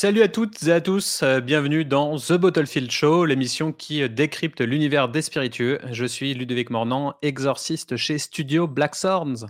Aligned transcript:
Salut 0.00 0.22
à 0.22 0.28
toutes 0.28 0.62
et 0.62 0.70
à 0.70 0.80
tous, 0.80 1.24
euh, 1.24 1.40
bienvenue 1.40 1.84
dans 1.84 2.16
The 2.20 2.34
Bottlefield 2.34 2.88
Show, 2.88 3.24
l'émission 3.24 3.72
qui 3.72 4.00
euh, 4.00 4.06
décrypte 4.06 4.60
l'univers 4.60 5.08
des 5.08 5.22
spiritueux. 5.22 5.80
Je 5.90 6.04
suis 6.04 6.34
Ludovic 6.34 6.70
Mornan, 6.70 7.14
exorciste 7.20 7.96
chez 7.96 8.16
Studio 8.16 8.68
Black 8.68 8.94
Swords. 8.94 9.46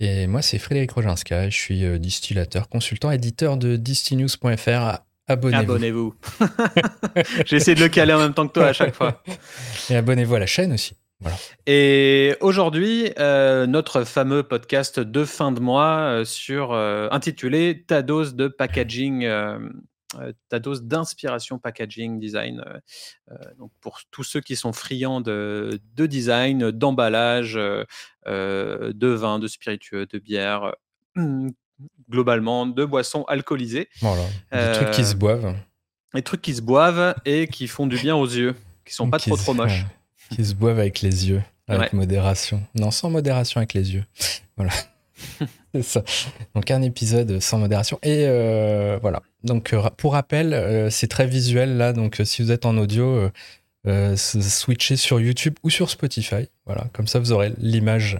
Et 0.00 0.26
moi, 0.28 0.40
c'est 0.40 0.58
Frédéric 0.58 0.92
Roginska, 0.92 1.50
je 1.50 1.54
suis 1.54 1.84
euh, 1.84 1.98
distillateur, 1.98 2.70
consultant, 2.70 3.10
éditeur 3.10 3.58
de 3.58 3.76
distinews.fr. 3.76 5.00
Abonnez-vous. 5.28 5.62
Abonnez-vous. 5.62 6.14
J'ai 7.44 7.56
essayé 7.56 7.74
de 7.74 7.82
le 7.82 7.90
caler 7.90 8.14
en 8.14 8.18
même 8.20 8.32
temps 8.32 8.48
que 8.48 8.54
toi 8.54 8.68
à 8.68 8.72
chaque 8.72 8.94
fois. 8.94 9.22
Et 9.90 9.96
abonnez-vous 9.96 10.36
à 10.36 10.38
la 10.38 10.46
chaîne 10.46 10.72
aussi. 10.72 10.96
Et 11.66 12.36
aujourd'hui, 12.40 13.12
euh, 13.18 13.66
notre 13.66 14.04
fameux 14.04 14.42
podcast 14.42 15.00
de 15.00 15.24
fin 15.24 15.52
de 15.52 15.60
mois 15.60 15.98
euh, 15.98 16.24
sur 16.24 16.72
euh, 16.72 17.08
intitulé 17.10 17.84
Ta 17.86 18.02
dose 18.02 18.34
de 18.34 18.48
packaging, 18.48 19.26
ta 20.48 20.58
dose 20.58 20.82
d'inspiration 20.82 21.58
packaging 21.58 22.20
design. 22.20 22.64
donc 23.58 23.70
pour 23.80 24.00
tous 24.10 24.22
ceux 24.22 24.40
qui 24.40 24.56
sont 24.56 24.72
friands 24.72 25.20
de, 25.20 25.80
de 25.94 26.06
design, 26.06 26.70
d'emballage, 26.70 27.54
de 27.54 29.08
vin, 29.08 29.38
de 29.38 29.46
spiritueux, 29.46 30.06
de 30.06 30.18
bière, 30.18 30.74
globalement 32.10 32.66
de 32.66 32.84
boissons 32.84 33.24
alcoolisées. 33.24 33.88
Voilà, 34.00 34.22
des 34.52 34.72
trucs 34.72 34.90
qui 34.92 35.04
se 35.04 35.14
boivent. 35.14 35.54
Des 36.14 36.22
trucs 36.22 36.42
qui 36.42 36.54
se 36.54 36.62
boivent 36.62 37.14
et 37.26 37.46
qui 37.46 37.66
font 37.66 37.86
du 37.86 37.96
bien 37.96 38.16
aux 38.16 38.26
yeux, 38.26 38.54
qui 38.86 38.94
sont 38.94 39.10
pas 39.10 39.18
trop 39.18 39.36
trop 39.36 39.54
moches 39.54 39.84
qui 40.30 40.44
se 40.44 40.54
boivent 40.54 40.78
avec 40.78 41.00
les 41.00 41.28
yeux, 41.28 41.42
avec 41.68 41.92
modération. 41.92 42.62
Non, 42.74 42.90
sans 42.90 43.10
modération 43.10 43.58
avec 43.58 43.74
les 43.74 43.94
yeux. 43.94 44.04
Voilà. 44.56 44.72
c'est 45.74 45.82
ça. 45.82 46.02
Donc 46.54 46.70
un 46.70 46.82
épisode 46.82 47.40
sans 47.40 47.58
modération. 47.58 47.98
Et 48.02 48.24
euh, 48.26 48.98
voilà. 49.00 49.22
Donc 49.42 49.72
euh, 49.72 49.82
pour 49.96 50.12
rappel, 50.12 50.52
euh, 50.54 50.90
c'est 50.90 51.08
très 51.08 51.26
visuel 51.26 51.76
là. 51.76 51.92
Donc 51.92 52.20
si 52.24 52.42
vous 52.42 52.50
êtes 52.50 52.66
en 52.66 52.76
audio, 52.76 53.30
switchez 54.16 54.96
sur 54.96 55.20
YouTube 55.20 55.54
ou 55.62 55.70
sur 55.70 55.90
Spotify. 55.90 56.48
Voilà. 56.66 56.86
Comme 56.92 57.06
ça, 57.06 57.18
vous 57.18 57.32
aurez 57.32 57.52
l'image 57.58 58.18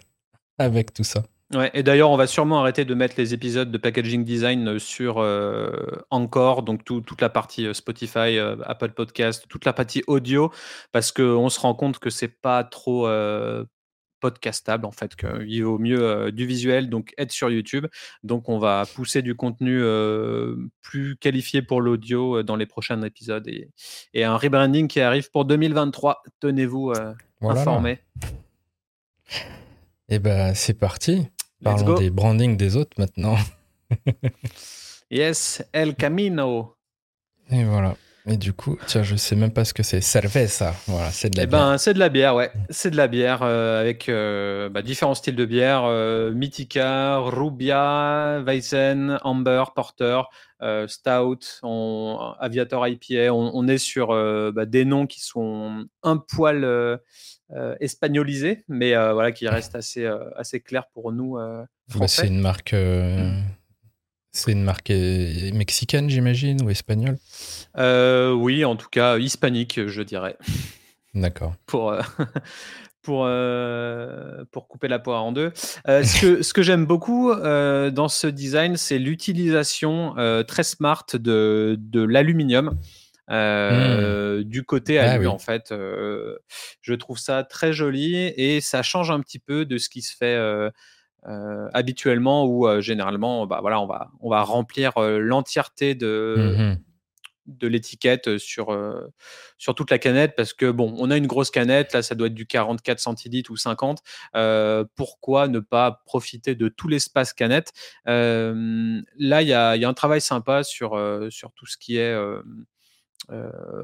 avec 0.59 0.93
tout 0.95 1.05
ça. 1.05 1.25
Ouais, 1.55 1.71
et 1.75 1.85
d'ailleurs, 1.85 2.11
on 2.11 2.17
va 2.17 2.27
sûrement 2.27 2.59
arrêter 2.59 2.85
de 2.85 2.93
mettre 2.95 3.15
les 3.19 3.33
épisodes 3.33 3.71
de 3.71 3.79
packaging 3.79 4.25
design 4.25 4.67
euh, 4.67 4.79
sur 4.81 5.19
euh, 5.19 5.71
Encore, 6.11 6.65
donc 6.65 6.85
toute 6.85 7.21
la 7.21 7.29
partie 7.29 7.67
euh, 7.67 7.73
Spotify, 7.73 8.39
Apple 8.65 8.91
Podcast, 8.91 9.47
toute 9.49 9.65
la 9.65 9.73
partie 9.73 10.03
audio, 10.09 10.51
parce 10.91 11.13
qu'on 11.13 11.49
se 11.49 11.61
rend 11.61 11.75
compte 11.75 12.01
que 12.01 12.11
c'est 12.11 12.41
pas 12.41 12.65
trop 12.65 13.09
podcastable 14.19 14.87
en 14.87 14.91
fait, 14.91 15.15
qu'il 15.15 15.63
vaut 15.63 15.79
mieux 15.79 16.33
du 16.33 16.47
visuel, 16.47 16.91
donc 16.91 17.13
être 17.17 17.31
sur 17.31 17.49
YouTube. 17.49 17.87
Donc 18.25 18.49
on 18.49 18.59
va 18.59 18.85
pousser 18.95 19.23
du 19.23 19.37
contenu 19.37 19.83
plus 20.83 21.17
qualifié 21.17 21.63
pour 21.63 21.81
l'audio 21.81 22.43
dans 22.43 22.57
les 22.57 22.67
prochains 22.67 23.03
épisodes 23.03 23.47
et, 23.47 23.71
et, 24.15 24.25
un 24.25 24.37
rebranding 24.37 24.89
qui 24.89 25.01
arrive 25.01 25.31
pour 25.31 25.45
2023. 25.45 26.23
Tenez-vous 26.41 26.93
informés. 27.43 28.01
Et 30.09 30.17
eh 30.17 30.19
ben 30.19 30.55
c'est 30.55 30.75
parti. 30.75 31.29
Parlons 31.63 31.95
des 31.95 32.11
brandings 32.11 32.57
des 32.57 32.77
autres 32.77 32.99
maintenant. 32.99 33.37
yes, 35.11 35.63
El 35.73 35.95
Camino. 35.95 36.75
Et 37.51 37.65
voilà. 37.65 37.97
Et 38.29 38.37
du 38.37 38.53
coup, 38.53 38.77
tiens, 38.87 39.03
je 39.03 39.15
sais 39.15 39.37
même 39.37 39.53
pas 39.53 39.65
ce 39.65 39.73
que 39.73 39.83
c'est. 39.83 40.01
Cerveza. 40.01 40.75
Voilà, 40.87 41.11
c'est 41.11 41.31
de 41.31 41.37
la 41.37 41.45
eh 41.45 41.47
bière. 41.47 41.61
Ben, 41.61 41.79
c'est 41.79 41.95
de 41.95 41.99
la 41.99 42.09
bière, 42.09 42.35
ouais. 42.35 42.51
C'est 42.71 42.91
de 42.91 42.97
la 42.97 43.07
bière 43.07 43.41
euh, 43.43 43.81
avec 43.81 44.09
euh, 44.09 44.69
bah, 44.69 44.83
différents 44.83 45.15
styles 45.15 45.37
de 45.37 45.45
bière 45.45 45.85
euh, 45.85 46.33
Mythica, 46.33 47.19
Rubia, 47.19 48.43
Weizen, 48.45 49.19
Amber, 49.23 49.65
Porter, 49.75 50.23
Stout, 50.89 51.61
Aviator 52.41 52.89
IPA. 52.89 53.33
On, 53.33 53.69
est 53.69 53.79
sur 53.79 54.09
bah, 54.09 54.67
des 54.67 54.85
noms 54.85 55.07
qui 55.07 55.21
sont 55.21 55.87
un 56.03 56.17
poil 56.17 56.99
euh, 57.53 57.77
espagnolisé, 57.79 58.65
mais 58.67 58.97
euh, 58.97 59.13
voilà, 59.13 59.31
qui 59.31 59.47
reste 59.47 59.77
assez, 59.77 60.05
euh, 60.05 60.19
assez 60.35 60.59
clair 60.59 60.89
pour 60.93 61.13
nous. 61.13 61.39
c'est 62.09 62.27
une 62.27 62.41
marque. 62.41 62.75
C'est 64.33 64.53
une 64.53 64.65
marque 64.65 64.91
mexicaine, 64.91 66.11
j'imagine, 66.11 66.61
ou 66.63 66.71
espagnole 66.71 67.19
Oui, 67.77 68.65
en 68.65 68.77
tout 68.77 68.89
cas, 68.91 69.19
hispanique, 69.19 69.87
je 69.87 70.03
dirais. 70.03 70.37
D'accord. 71.15 71.55
pour, 71.67 71.95
pour, 73.03 73.29
pour 74.51 74.69
couper 74.69 74.89
la 74.89 74.99
poire 74.99 75.25
en 75.25 75.33
deux. 75.33 75.53
ce 75.55 76.21
que, 76.21 76.43
ce 76.43 76.53
que 76.53 76.63
j'aime 76.63 76.87
beaucoup 76.87 77.35
dans 77.35 78.09
ce 78.09 78.27
design, 78.27 78.77
c'est 78.77 78.99
l'utilisation 78.99 80.15
très 80.47 80.65
smart 80.65 81.07
de, 81.15 81.77
de 81.79 82.03
l'aluminium. 82.03 82.79
Euh, 83.31 84.39
mmh. 84.39 84.45
du 84.45 84.63
côté 84.63 84.99
à 84.99 85.13
ah 85.13 85.19
lui, 85.19 85.27
en 85.27 85.39
fait. 85.39 85.73
Euh, 85.73 86.39
je 86.81 86.95
trouve 86.95 87.19
ça 87.19 87.43
très 87.43 87.73
joli 87.73 88.17
et 88.17 88.61
ça 88.61 88.83
change 88.83 89.11
un 89.11 89.21
petit 89.21 89.39
peu 89.39 89.65
de 89.65 89.79
ce 89.79 89.89
qui 89.89 90.03
se 90.03 90.15
fait 90.17 90.37
euh, 90.37 90.71
habituellement 91.75 92.47
où 92.47 92.69
généralement, 92.81 93.47
bah, 93.47 93.59
voilà, 93.61 93.81
on, 93.81 93.87
va, 93.87 94.11
on 94.21 94.31
va 94.31 94.43
remplir 94.43 94.93
l'entièreté 94.99 95.95
de. 95.95 96.77
Mmh 96.77 96.83
de 97.47 97.69
l'étiquette 97.69 98.39
sur, 98.39 98.77
sur 99.59 99.75
toute 99.75 99.91
la 99.91 99.99
canette 99.99 100.35
parce 100.37 100.53
que 100.53 100.71
bon, 100.71 100.95
on 100.99 101.11
a 101.11 101.17
une 101.17 101.27
grosse 101.27 101.51
canette, 101.51 101.93
là 101.93 102.03
ça 102.03 102.15
doit 102.15 102.27
être 102.29 102.35
du 102.35 102.47
44 102.47 102.99
centilitres 102.99 103.51
ou 103.51 103.57
50. 103.57 104.03
pourquoi 104.95 105.49
ne 105.49 105.61
pas 105.61 106.03
profiter 106.07 106.55
de 106.55 106.69
tout 106.69 106.89
l'espace 106.89 107.33
canette? 107.33 107.73
Là, 108.07 109.43
il 109.43 109.49
y 109.49 109.53
a, 109.55 109.77
y 109.77 109.85
a, 109.85 109.89
un 109.89 109.95
travail 109.95 110.21
sympa 110.21 110.65
sur, 110.65 111.01
sur 111.31 111.53
tout 111.53 111.67
ce 111.67 111.77
qui 111.77 111.97
est 111.97 112.17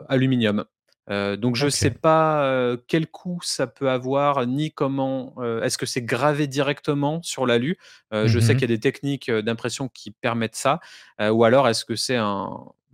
aluminium. 0.09 0.65
Euh, 1.11 1.37
donc 1.37 1.57
je 1.57 1.65
ne 1.65 1.71
sais 1.71 1.91
pas 1.91 2.45
euh, 2.45 2.77
quel 2.87 3.09
coût 3.09 3.41
ça 3.43 3.67
peut 3.67 3.91
avoir, 3.91 4.47
ni 4.47 4.71
comment. 4.71 5.35
Est-ce 5.63 5.79
que 5.79 5.87
c'est 5.87 6.03
gravé 6.03 6.47
directement 6.47 7.23
sur 7.23 7.47
l'alu? 7.47 7.79
Je 8.13 8.39
sais 8.39 8.55
mmh 8.55 8.57
qu'il 8.57 8.61
y 8.63 8.73
a 8.73 8.77
des 8.77 8.81
techniques 8.81 9.31
d'impression 9.31 9.89
qui 9.89 10.11
permettent 10.11 10.57
ça. 10.57 10.81
ou 11.21 11.45
alors 11.45 11.69
est-ce 11.69 11.85
que 11.85 11.97
c'est 11.97 12.17
un, 12.17 12.51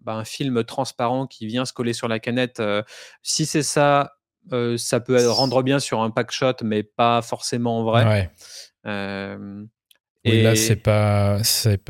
bah, 0.09 0.15
un, 0.15 0.25
film 0.25 0.65
transparent 0.65 1.27
qui 1.27 1.47
vient 1.47 1.65
se 1.65 1.73
coller 1.73 1.93
sur 1.93 2.09
la 2.09 2.19
canette 2.19 2.63
Si 3.23 3.47
c'est 3.47 3.63
ça, 3.63 4.15
ça 4.77 5.01
peut 5.01 5.29
rendre 5.29 5.63
bien 5.63 5.79
sur 5.79 6.01
un 6.01 6.11
pack 6.11 6.31
shot, 6.31 6.55
mais 6.63 6.83
pas 6.83 7.23
forcément 7.23 7.81
en 7.81 7.85
vrai. 7.85 8.31
Ouais. 8.85 9.69
Et 10.25 10.43
là, 10.43 10.57
c'est 10.57 10.77
pas, 10.77 11.39
c'est, 11.43 11.81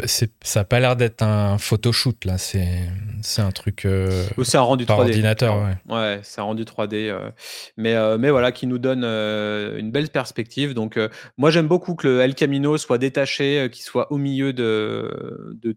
ça 0.43 0.61
a 0.61 0.65
pas 0.65 0.81
l'air 0.81 0.97
d'être 0.97 1.23
un 1.23 1.59
photoshoot 1.59 2.25
là. 2.25 2.39
C'est, 2.39 2.89
c'est 3.23 3.43
un 3.43 3.51
truc. 3.51 3.85
Euh, 3.85 4.27
Ou 4.37 4.45
c'est 4.45 4.59
un 4.59 4.63
rendu 4.63 4.85
3D. 4.85 5.01
ordinateur, 5.01 5.57
ouais. 5.57 5.95
Ouais, 5.95 6.21
c'est 6.23 6.41
un 6.41 6.45
rendu 6.45 6.65
3D. 6.65 7.09
Euh, 7.09 7.31
mais, 7.77 7.95
euh, 7.95 8.19
mais 8.19 8.31
voilà, 8.31 8.53
qui 8.53 8.67
nous 8.67 8.79
donne 8.79 9.05
une 9.05 9.91
belle 9.91 10.11
perspective. 10.11 10.75
Donc, 10.75 10.99
moi, 11.37 11.51
j'aime 11.51 11.69
beaucoup 11.69 11.95
que 11.95 12.07
le 12.07 12.21
El 12.21 12.35
Camino 12.35 12.77
soit 12.77 12.99
détaché, 12.99 13.69
qu'il 13.73 13.83
soit 13.83 14.13
au 14.13 14.19
milieu 14.19 14.53
de, 14.53 15.57
de 15.61 15.77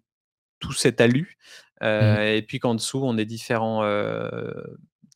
tout 0.59 0.73
cet 0.73 1.01
alu. 1.01 1.37
Mmh. 1.81 2.21
Et 2.21 2.43
puis 2.47 2.59
qu'en 2.59 2.75
dessous, 2.75 3.01
on 3.03 3.17
ait 3.17 3.25
différents 3.25 3.83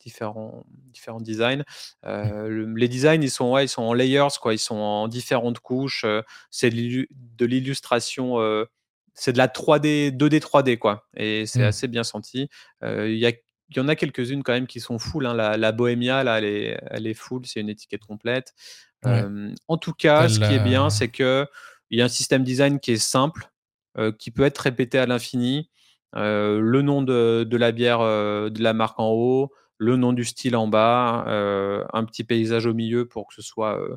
différents, 0.06 0.64
différents 0.92 1.20
designs. 1.20 1.60
Mmh. 1.60 2.06
Euh, 2.06 2.74
les 2.76 2.88
designs, 2.88 3.22
ils 3.22 3.30
sont, 3.30 3.50
ouais, 3.52 3.64
ils 3.64 3.68
sont 3.68 3.82
en 3.82 3.92
layers, 3.92 4.38
quoi. 4.40 4.54
Ils 4.54 4.58
sont 4.58 4.76
en 4.76 5.08
différentes 5.08 5.58
couches. 5.58 6.04
Euh, 6.04 6.22
c'est 6.50 6.70
de 6.70 7.46
l'illustration. 7.46 8.40
Euh, 8.40 8.64
c'est 9.14 9.32
de 9.32 9.38
la 9.38 9.48
3D, 9.48 10.16
2D, 10.16 10.40
3D, 10.40 10.78
quoi. 10.78 11.06
Et 11.16 11.44
c'est 11.46 11.60
mmh. 11.60 11.64
assez 11.64 11.88
bien 11.88 12.04
senti. 12.04 12.48
Il 12.82 13.14
y, 13.14 13.76
y 13.76 13.80
en 13.80 13.88
a 13.88 13.96
quelques-unes 13.96 14.42
quand 14.42 14.52
même 14.52 14.66
qui 14.66 14.80
sont 14.80 14.98
full. 14.98 15.26
Hein. 15.26 15.34
La, 15.34 15.72
Bohemia, 15.72 16.22
là, 16.22 16.38
elle 16.38 16.44
est, 16.44 16.80
elle 16.90 17.06
est 17.06 17.14
full. 17.14 17.44
C'est 17.44 17.60
une 17.60 17.68
étiquette 17.68 18.04
complète. 18.04 18.54
en 19.04 19.76
tout 19.78 19.94
cas, 19.94 20.28
ce 20.28 20.38
qui 20.38 20.54
est 20.54 20.64
bien, 20.64 20.88
c'est 20.90 21.08
que 21.08 21.46
il 21.90 21.98
y 22.00 22.02
a 22.02 22.06
un 22.06 22.08
système 22.08 22.42
design 22.42 22.80
qui 22.80 22.92
est 22.92 22.98
simple, 22.98 23.48
qui 24.18 24.30
peut 24.30 24.44
être 24.44 24.58
répété 24.58 24.98
à 24.98 25.06
l'infini. 25.06 25.70
Le 26.16 26.82
nom 26.82 27.02
de, 27.02 27.56
la 27.56 27.72
bière 27.72 28.00
de 28.00 28.62
la 28.62 28.72
marque 28.72 28.98
en 28.98 29.10
haut, 29.10 29.52
le 29.78 29.96
nom 29.96 30.12
du 30.12 30.24
style 30.24 30.56
en 30.56 30.68
bas, 30.68 31.24
euh, 31.28 31.84
un 31.92 32.04
petit 32.04 32.24
paysage 32.24 32.66
au 32.66 32.74
milieu 32.74 33.06
pour 33.06 33.26
que 33.28 33.34
ce 33.34 33.42
soit 33.42 33.78
euh, 33.78 33.96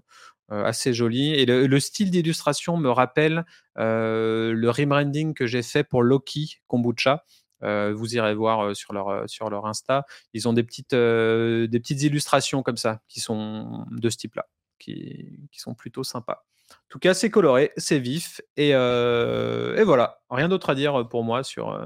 euh, 0.51 0.63
assez 0.65 0.93
joli. 0.93 1.33
Et 1.33 1.45
le, 1.45 1.79
style 1.79 2.11
d'illustration 2.11 2.77
me 2.77 2.89
rappelle 2.89 3.45
le 3.75 4.69
rebranding 4.69 5.33
que 5.33 5.47
j'ai 5.47 5.63
fait 5.63 5.83
pour 5.83 6.03
Loki 6.03 6.59
Kombucha. 6.67 7.23
vous 7.61 8.15
irez 8.15 8.35
voir 8.35 8.75
sur 8.75 8.93
leur, 8.93 9.65
Insta. 9.65 10.05
Ils 10.33 10.47
ont 10.47 10.53
des 10.53 10.63
petites, 10.63 10.93
illustrations 10.93 12.63
comme 12.63 12.77
ça 12.77 13.01
qui 13.07 13.19
sont 13.19 13.85
de 13.91 14.09
ce 14.09 14.17
type-là, 14.17 14.47
qui, 14.79 15.39
sont 15.53 15.75
plutôt 15.75 16.03
sympas. 16.03 16.45
En 16.71 16.89
tout 16.89 16.99
cas, 16.99 17.13
c'est 17.13 17.29
coloré, 17.29 17.71
c'est 17.77 17.99
vif. 17.99 18.41
Et, 18.57 18.69
et, 18.69 19.83
voilà, 19.83 20.21
rien 20.29 20.49
d'autre 20.49 20.69
à 20.69 20.75
dire 20.75 21.07
pour 21.07 21.23
moi 21.23 21.43
sur, 21.43 21.79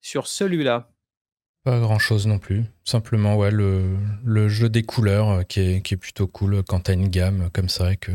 sur 0.00 0.26
celui-là. 0.26 0.90
Pas 1.62 1.78
grand 1.78 1.98
chose 1.98 2.26
non 2.26 2.38
plus. 2.38 2.64
Simplement, 2.84 3.36
ouais, 3.36 3.50
le, 3.50 3.98
le 4.24 4.48
jeu 4.48 4.70
des 4.70 4.82
couleurs 4.82 5.28
euh, 5.28 5.42
qui, 5.42 5.60
est, 5.60 5.82
qui, 5.82 5.94
est, 5.94 5.98
plutôt 5.98 6.26
cool 6.26 6.62
quand 6.62 6.80
t'as 6.80 6.94
une 6.94 7.08
gamme 7.08 7.50
comme 7.52 7.68
ça 7.68 7.92
et 7.92 7.96
que 7.98 8.12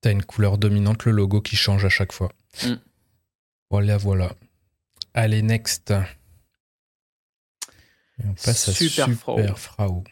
t'as 0.00 0.10
une 0.10 0.24
couleur 0.24 0.56
dominante, 0.56 1.04
le 1.04 1.12
logo 1.12 1.42
qui 1.42 1.54
change 1.54 1.84
à 1.84 1.90
chaque 1.90 2.12
fois. 2.12 2.32
Mm. 2.64 2.74
Voilà, 3.70 3.98
voilà. 3.98 4.32
Allez, 5.12 5.42
next. 5.42 5.92
on 8.24 8.32
passe 8.32 8.72
Super 8.72 9.04
à 9.04 9.08
Super 9.08 9.58
Frau. 9.58 10.04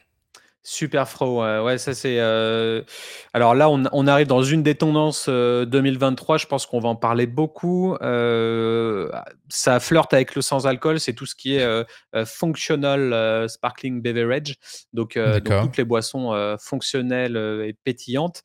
Super 0.67 1.07
Fro, 1.07 1.45
ouais, 1.45 1.77
ça 1.77 1.93
c'est. 1.93 2.19
Euh, 2.19 2.81
alors 3.35 3.55
là, 3.55 3.69
on, 3.69 4.07
arrive 4.07 4.27
dans 4.27 4.43
une 4.43 4.63
des 4.63 4.75
tendances 4.75 5.29
2023. 5.29 6.35
Euh, 6.35 6.39
je 6.39 6.47
pense 6.47 6.65
qu'on 6.65 6.81
va 6.81 6.89
en 6.89 6.97
parler 6.97 7.27
beaucoup. 7.27 7.95
Euh, 8.01 9.11
ça 9.51 9.79
flirte 9.79 10.15
avec 10.15 10.35
le 10.35 10.41
sans 10.41 10.67
alcool. 10.67 11.01
C'est 11.01 11.13
tout 11.13 11.27
ce 11.27 11.35
qui 11.35 11.57
est 11.57 11.85
functional 12.25 13.47
sparkling 13.51 14.01
beverage. 14.01 14.57
Donc, 14.95 15.19
donc, 15.19 15.63
toutes 15.63 15.77
les 15.77 15.85
boissons 15.85 16.57
fonctionnelles 16.59 17.37
et 17.67 17.75
pétillantes 17.75 18.43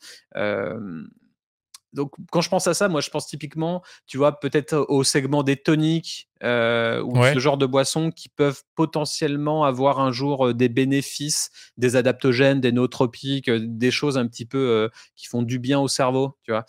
donc, 1.94 2.12
quand 2.32 2.42
je 2.42 2.50
pense 2.50 2.68
à 2.68 2.74
ça, 2.74 2.88
moi, 2.88 3.02
je 3.02 3.10
pense 3.10 3.28
typiquement, 3.28 3.82
tu 4.06 4.18
vois, 4.18 4.40
peut-être 4.40 4.86
au 4.90 5.04
segment 5.04 5.42
des 5.42 5.56
toniques 5.56 6.30
euh, 6.44 7.02
ou 7.02 7.24
ce 7.24 7.40
genre 7.40 7.58
de 7.58 7.66
boissons 7.66 8.12
qui 8.12 8.30
peuvent 8.30 8.62
potentiellement 8.76 9.66
avoir 9.66 10.00
un 10.00 10.12
jour 10.12 10.48
euh, 10.48 10.54
des 10.54 10.70
bénéfices, 10.70 11.50
des 11.78 11.96
adaptogènes, 11.96 12.62
des 12.62 12.72
nootropiques, 12.72 13.50
euh, 13.50 13.60
des 13.62 13.92
choses 13.92 14.18
un 14.18 14.28
petit 14.28 14.46
peu 14.46 14.90
qui 15.16 15.28
font 15.28 15.42
du 15.42 15.58
bien 15.60 15.80
au 15.80 15.88
cerveau, 15.88 16.38
tu 16.44 16.52
vois, 16.52 16.66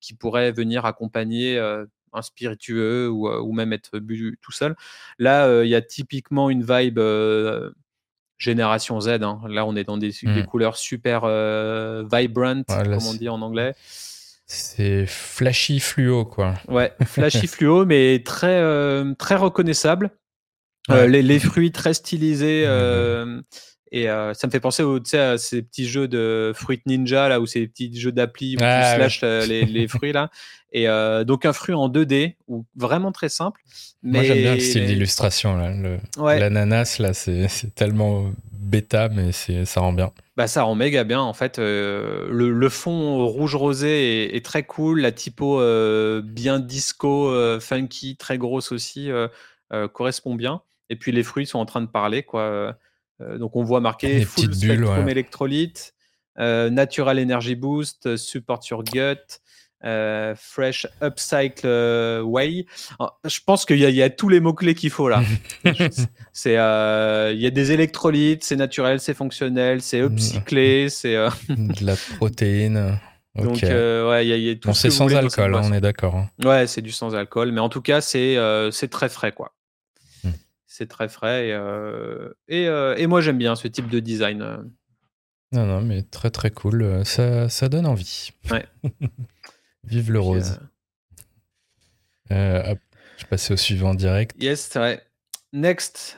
qui 0.00 0.14
pourraient 0.14 0.52
venir 0.52 0.84
accompagner 0.84 1.58
un 1.58 2.22
spiritueux 2.22 3.08
ou, 3.08 3.28
ou, 3.28 3.52
même 3.52 3.72
être 3.72 3.98
bu 3.98 4.38
tout 4.42 4.52
seul. 4.52 4.76
Là, 5.18 5.62
il 5.62 5.68
y 5.68 5.74
a 5.74 5.82
typiquement 5.82 6.50
une 6.50 6.62
vibe 6.62 7.00
génération 8.42 9.00
Z. 9.00 9.08
Hein. 9.22 9.40
Là, 9.48 9.64
on 9.64 9.76
est 9.76 9.84
dans 9.84 9.96
des, 9.96 10.10
des 10.10 10.42
hmm. 10.42 10.46
couleurs 10.46 10.76
super 10.76 11.22
euh, 11.24 12.04
vibrant, 12.10 12.62
comme 12.66 13.06
on 13.06 13.14
dit 13.14 13.28
en 13.28 13.40
anglais. 13.40 13.74
C'est 14.46 15.06
flashy 15.06 15.80
fluo, 15.80 16.24
quoi. 16.24 16.54
Ouais, 16.68 16.92
flashy 17.06 17.46
fluo, 17.54 17.86
mais 17.86 18.22
très, 18.24 18.58
euh, 18.60 19.14
très 19.14 19.36
reconnaissable. 19.36 20.10
Euh, 20.90 21.06
les, 21.06 21.22
les, 21.22 21.38
fruits 21.38 21.70
très 21.70 21.94
stylisés. 21.94 22.64
Et 23.94 24.06
ça 24.06 24.46
me 24.46 24.50
fait 24.50 24.58
penser 24.58 24.82
au, 24.82 24.98
à 25.14 25.36
ces 25.36 25.60
petits 25.60 25.86
jeux 25.86 26.08
de 26.08 26.52
Fruit 26.54 26.80
Ninja, 26.86 27.28
là, 27.28 27.40
où 27.40 27.46
c'est 27.46 27.60
des 27.60 27.68
petits 27.68 27.94
jeux 27.94 28.10
d'appli 28.10 28.54
où 28.56 28.58
tu 28.58 28.64
ah, 28.64 28.94
slash 28.96 29.20
les, 29.20 29.66
les, 29.66 29.86
fruits, 29.86 30.12
là. 30.12 30.30
Et 30.72 30.86
donc, 31.26 31.44
un 31.44 31.52
fruit 31.52 31.74
en 31.74 31.90
2D, 31.90 32.36
ou 32.48 32.64
vraiment 32.74 33.12
très 33.12 33.28
simple. 33.28 33.60
Mais... 34.02 34.20
Moi, 34.20 34.22
j'aime 34.24 34.38
bien 34.38 34.54
le 34.54 34.60
style 34.60 34.86
d'illustration, 34.86 35.56
là. 35.56 36.38
L'ananas, 36.38 36.96
là, 37.00 37.12
c'est 37.12 37.74
tellement 37.74 38.32
bêta, 38.50 39.10
mais 39.10 39.30
ça 39.32 39.80
rend 39.82 39.92
bien. 39.92 40.10
Bah, 40.38 40.46
ça 40.46 40.62
rend 40.62 40.74
méga 40.74 41.04
bien, 41.04 41.20
en 41.20 41.34
fait. 41.34 41.58
le, 41.58 42.28
le, 42.30 42.68
fond 42.70 43.26
rouge-rosé 43.26 44.34
est, 44.34 44.42
très 44.42 44.62
cool. 44.62 45.02
La 45.02 45.12
typo 45.12 45.60
bien 46.22 46.60
disco, 46.60 47.30
funky, 47.60 48.16
très 48.16 48.38
grosse 48.38 48.72
aussi, 48.72 49.10
correspond 49.92 50.34
bien. 50.34 50.62
Et 50.88 50.96
puis, 50.96 51.12
les 51.12 51.22
fruits 51.22 51.46
sont 51.46 51.58
en 51.58 51.66
train 51.66 51.82
de 51.82 51.86
parler, 51.86 52.22
quoi. 52.22 52.74
Euh, 53.22 53.38
donc 53.38 53.56
on 53.56 53.62
voit 53.62 53.80
marqué 53.80 54.24
full 54.24 54.54
spectrum 54.54 55.08
électrolyte, 55.08 55.94
euh, 56.38 56.70
natural 56.70 57.18
energy 57.18 57.54
boost, 57.54 58.16
support 58.16 58.60
your 58.70 58.84
gut. 58.84 59.40
Euh, 59.84 60.36
fresh 60.36 60.86
upcycle 61.02 62.22
way. 62.24 62.66
Je 63.24 63.40
pense 63.44 63.64
qu'il 63.64 63.78
y, 63.78 64.02
a 64.02 64.10
tous 64.10 64.28
les 64.28 64.38
mots 64.38 64.54
clés 64.54 64.76
qu'il 64.76 64.90
faut 64.90 65.08
là. 65.08 65.24
c'est, 66.32 66.52
il 66.52 67.40
y 67.40 67.46
a 67.46 67.50
des 67.50 67.72
électrolytes, 67.72 68.44
c'est 68.44 68.54
naturel, 68.54 69.00
c'est 69.00 69.12
fonctionnel, 69.12 69.82
c'est 69.82 69.98
upcyclé, 69.98 70.88
c'est 70.88 71.14
de 71.48 71.84
la 71.84 71.96
protéine. 72.16 72.96
Donc 73.34 73.60
ouais, 73.60 74.24
il 74.24 74.40
y 74.40 74.50
a, 74.50 74.54
tout. 74.54 74.72
c'est 74.72 74.90
sans 74.90 75.12
alcool, 75.12 75.52
hein, 75.52 75.62
on 75.64 75.72
est 75.72 75.80
d'accord. 75.80 76.14
Hein. 76.14 76.30
Ouais, 76.44 76.68
c'est 76.68 76.82
du 76.82 76.92
sans 76.92 77.16
alcool, 77.16 77.50
mais 77.50 77.60
en 77.60 77.68
tout 77.68 77.82
cas 77.82 78.00
c'est 78.00 78.36
c'est 78.70 78.88
très 78.88 79.08
frais 79.08 79.32
quoi 79.32 79.52
c'est 80.72 80.88
très 80.88 81.08
frais. 81.08 81.48
Et, 81.48 81.52
euh, 81.52 82.30
euh, 82.50 82.96
et, 82.96 83.06
moi, 83.06 83.20
j'aime 83.20 83.38
bien 83.38 83.56
ce 83.56 83.68
type 83.68 83.88
de 83.88 84.00
design. 84.00 84.40
Euh. 84.42 84.56
Non, 85.52 85.66
non, 85.66 85.82
mais 85.82 86.02
très 86.02 86.30
très 86.30 86.50
cool. 86.50 87.04
Ça, 87.04 87.48
ça 87.50 87.68
donne 87.68 87.86
envie. 87.86 88.30
Ouais. 88.50 88.66
Vive 89.84 90.10
le 90.10 90.20
rose. 90.20 90.58
je 92.30 92.76
passais 93.28 93.52
au 93.52 93.56
suivant 93.56 93.94
direct. 93.94 94.34
Yes, 94.40 94.70
ouais. 94.76 95.02
Next. 95.52 96.16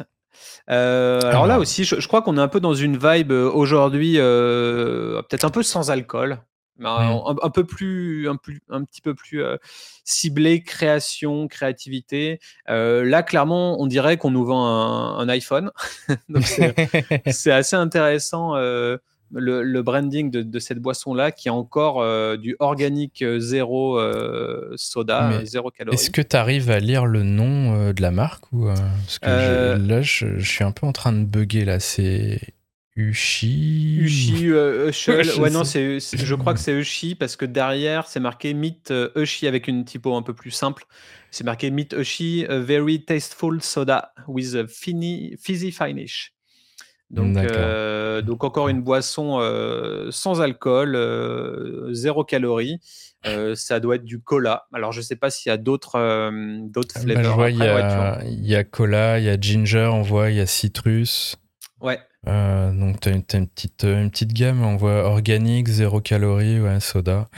alors 0.69 1.47
là 1.49 1.59
aussi, 1.59 1.83
je, 1.83 1.99
je 1.99 2.07
crois 2.07 2.23
qu'on 2.23 2.39
est 2.39 2.41
un 2.41 2.49
peu 2.49 2.61
dans 2.61 2.75
une 2.75 2.97
vibe 2.97 3.33
aujourd'hui, 3.33 4.15
peut-être 4.15 5.45
un 5.45 5.51
peu 5.51 5.65
sans 5.65 5.91
alcool. 5.91 6.39
Un, 6.81 7.51
peu 7.51 7.65
plus, 7.65 8.29
un, 8.29 8.37
plus, 8.37 8.61
un 8.69 8.85
petit 8.85 9.01
peu 9.01 9.15
plus 9.15 9.43
ciblé, 10.05 10.63
création, 10.63 11.49
créativité. 11.49 12.41
là, 12.67 13.23
clairement, 13.23 13.81
on 13.81 13.87
dirait 13.87 14.17
qu'on 14.17 14.31
nous 14.31 14.45
vend 14.45 14.67
un, 14.67 15.29
iPhone. 15.29 15.71
C'est 17.31 17.53
assez 17.53 17.77
intéressant. 17.77 18.55
Le, 18.57 19.83
branding 19.83 20.31
de, 20.31 20.59
cette 20.59 20.79
boisson-là, 20.79 21.33
qui 21.33 21.49
est 21.49 21.53
encore 21.53 22.05
du 22.39 22.57
organique 22.59 23.25
zéro 23.39 24.01
soda, 24.77 25.45
zéro 25.45 25.71
calorie. 25.71 25.95
Est-ce 25.95 26.11
que 26.11 26.23
tu 26.23 26.37
arrives 26.37 26.71
à 26.71 26.81
lire 26.81 27.07
le 27.07 27.23
nom 27.23 27.93
de 27.93 28.03
la 28.03 28.11
marque 28.11 28.53
ou 28.53 28.67
Parce 28.67 29.19
que 29.21 29.77
là, 29.77 30.03
je, 30.03 30.39
je, 30.39 30.51
suis 30.51 30.65
un 30.65 30.73
peu 30.73 30.87
en 30.87 30.93
train 30.93 31.13
de 31.13 31.25
bugger 31.25 31.65
là. 31.65 31.79
C'est 31.79 32.41
Ushi. 32.97 33.99
Ushi, 34.03 34.51
euh, 34.53 34.93
Ouais, 35.39 35.51
non, 35.51 35.65
c'est, 35.65 35.99
je 35.99 36.35
crois 36.37 36.55
que 36.55 36.61
c'est 36.61 36.73
Ushi 36.73 37.17
parce 37.17 37.35
que 37.35 37.45
derrière, 37.45 38.07
c'est 38.07 38.21
marqué 38.21 38.55
Meet 38.55 38.93
euh, 38.93 39.11
Ushi 39.17 39.49
avec 39.49 39.67
une 39.67 39.85
typo 39.85 40.15
un 40.15 40.23
peu 40.23 40.33
plus 40.33 40.53
simple. 40.53 40.85
C'est 41.33 41.43
marqué 41.43 41.73
Meet 41.73 41.93
Ushi, 41.95 42.47
a 42.49 42.61
very 42.61 43.05
tasteful 43.05 43.61
soda 43.61 44.13
with 44.29 44.55
a 44.55 44.67
fizzy 44.69 45.73
finish. 45.73 46.33
Donc, 47.11 47.37
euh, 47.37 48.23
donc 48.23 48.45
encore 48.45 48.69
une 48.69 48.83
boisson 48.83 49.39
euh, 49.41 50.11
sans 50.11 50.41
alcool, 50.41 50.97
zéro 51.93 52.23
calorie. 52.25 52.79
ça 53.57 53.81
doit 53.81 53.97
être 53.97 54.05
du 54.05 54.21
cola. 54.21 54.67
Alors 54.73 54.93
je 54.93 55.01
sais 55.01 55.17
pas 55.17 55.31
s'il 55.31 55.51
y 55.51 55.53
a 55.53 55.57
d'autres 55.57 56.31
d'autres 56.69 56.95
ah, 56.95 57.01
bah, 57.05 57.23
flavors. 57.23 57.49
il, 57.49 58.45
y 58.45 58.51
y, 58.51 58.55
a 58.55 58.63
cola, 58.63 59.19
il 59.19 59.25
y 59.25 59.29
a 59.29 59.37
ginger, 59.39 59.91
on 59.93 60.03
voit, 60.03 60.31
il 60.31 60.37
y 60.37 60.41
a 60.41 60.47
citrus. 60.47 61.37
Ouais. 61.81 61.99
Euh, 62.27 62.73
donc, 62.73 63.01
tu 63.01 63.09
as, 63.09 63.13
une, 63.13 63.23
petite, 63.23 63.85
une 63.85 64.11
petite 64.11 64.33
gamme, 64.33 64.63
on 64.63 64.77
voit 64.77 65.05
organique, 65.05 65.69
zéro 65.69 66.01
calories, 66.01 66.61
ouais, 66.61 66.81
soda. 66.81 67.29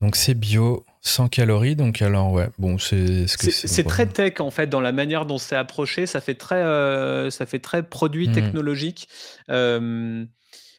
Donc, 0.00 0.16
c'est 0.16 0.34
bio, 0.34 0.84
100 1.02 1.28
calories. 1.28 1.76
Donc, 1.76 2.02
alors, 2.02 2.32
ouais, 2.32 2.48
bon, 2.58 2.78
c'est 2.78 3.26
ce 3.26 3.36
que 3.36 3.50
c'est. 3.50 3.84
très 3.84 4.06
tech, 4.06 4.40
en 4.40 4.50
fait, 4.50 4.66
dans 4.66 4.80
la 4.80 4.92
manière 4.92 5.26
dont 5.26 5.38
c'est 5.38 5.56
approché. 5.56 6.06
Ça 6.06 6.20
fait 6.20 6.34
très, 6.34 6.62
euh, 6.62 7.30
ça 7.30 7.46
fait 7.46 7.58
très 7.58 7.82
produit 7.82 8.28
mmh. 8.28 8.32
technologique. 8.32 9.08
Euh, 9.50 10.24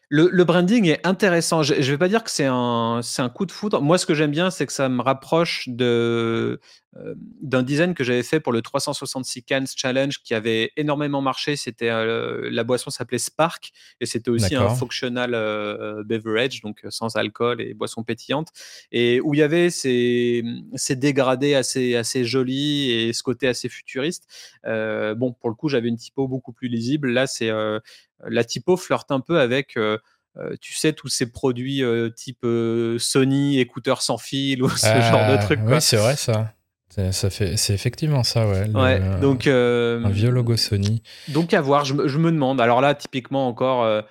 le, 0.09 0.43
branding 0.43 0.87
est 0.87 1.05
intéressant. 1.05 1.63
Je 1.63 1.73
ne 1.73 1.81
vais 1.81 1.97
pas 1.97 2.07
dire 2.07 2.23
que 2.23 2.31
c'est 2.31 2.45
un, 2.45 3.01
un 3.17 3.29
coup 3.29 3.45
de 3.45 3.51
foudre. 3.51 3.81
Moi, 3.81 3.97
ce 3.97 4.05
que 4.05 4.13
j'aime 4.13 4.31
bien, 4.31 4.49
c'est 4.49 4.65
que 4.65 4.73
ça 4.73 4.87
me 4.87 5.01
rapproche 5.01 5.67
de, 5.67 5.83
euh, 5.85 6.57
d'un 7.41 7.63
design 7.63 7.93
que 7.93 8.03
j'avais 8.03 8.23
fait 8.23 8.39
pour 8.39 8.51
le 8.51 8.61
366 8.61 9.43
Cans 9.43 9.63
Challenge 9.75 10.17
qui 10.23 10.33
avait 10.33 10.71
énormément 10.77 11.21
marché. 11.21 11.55
C'était 11.55 11.89
euh, 11.89 12.49
la 12.51 12.63
boisson 12.63 12.89
s'appelait 12.89 13.17
Spark 13.17 13.71
et 14.01 14.05
c'était 14.05 14.29
aussi 14.29 14.55
un 14.55 14.69
functional 14.69 15.33
euh, 15.33 16.03
beverage, 16.03 16.61
donc 16.61 16.85
sans 16.89 17.15
alcool 17.15 17.61
et 17.61 17.73
boisson 17.73 18.03
pétillante. 18.03 18.49
Et 18.91 19.21
où 19.21 19.33
il 19.33 19.39
y 19.39 19.43
avait 19.43 19.69
ces, 19.69 20.43
ces 20.75 20.95
dégradés 20.95 21.55
assez, 21.55 21.95
assez 21.95 22.25
jolis 22.25 22.91
et 22.91 23.13
ce 23.13 23.23
côté 23.23 23.47
assez 23.47 23.69
futuriste. 23.69 24.27
bon, 24.63 25.33
pour 25.33 25.49
le 25.49 25.55
coup, 25.55 25.69
j'avais 25.69 25.89
une 25.89 25.97
typo 25.97 26.27
beaucoup 26.27 26.53
plus 26.53 26.67
lisible. 26.67 27.11
Là, 27.11 27.27
c'est 27.27 27.51
la 28.25 28.43
typo 28.43 28.77
flirte 28.77 29.11
un 29.11 29.19
peu 29.19 29.39
avec 29.39 29.77
euh, 29.77 29.97
euh, 30.37 30.55
tu 30.61 30.73
sais, 30.75 30.93
tous 30.93 31.07
ces 31.07 31.31
produits 31.31 31.83
euh, 31.83 32.09
type 32.09 32.45
Sony, 32.99 33.59
écouteurs 33.59 34.01
sans 34.01 34.17
fil 34.17 34.63
ou 34.63 34.69
ce 34.77 34.85
genre 34.85 35.31
de 35.31 35.41
trucs. 35.41 35.59
Oui, 35.65 35.81
c'est 35.81 35.97
vrai 35.97 36.15
ça. 36.15 36.53
Ça 36.89 37.29
fait, 37.29 37.57
c'est 37.57 37.73
effectivement 37.73 38.23
ça, 38.23 38.47
ouais. 38.47 38.69
ouais 38.69 39.19
donc 39.19 39.45
un 39.45 40.09
vieux 40.09 40.31
logo 40.31 40.57
Sony. 40.57 41.03
Donc 41.27 41.53
à 41.53 41.61
voir, 41.61 41.85
je, 41.85 41.93
me 41.93 42.31
demande. 42.31 42.59
Alors 42.59 42.81
là, 42.81 42.95
typiquement 42.95 43.47
encore, 43.47 44.03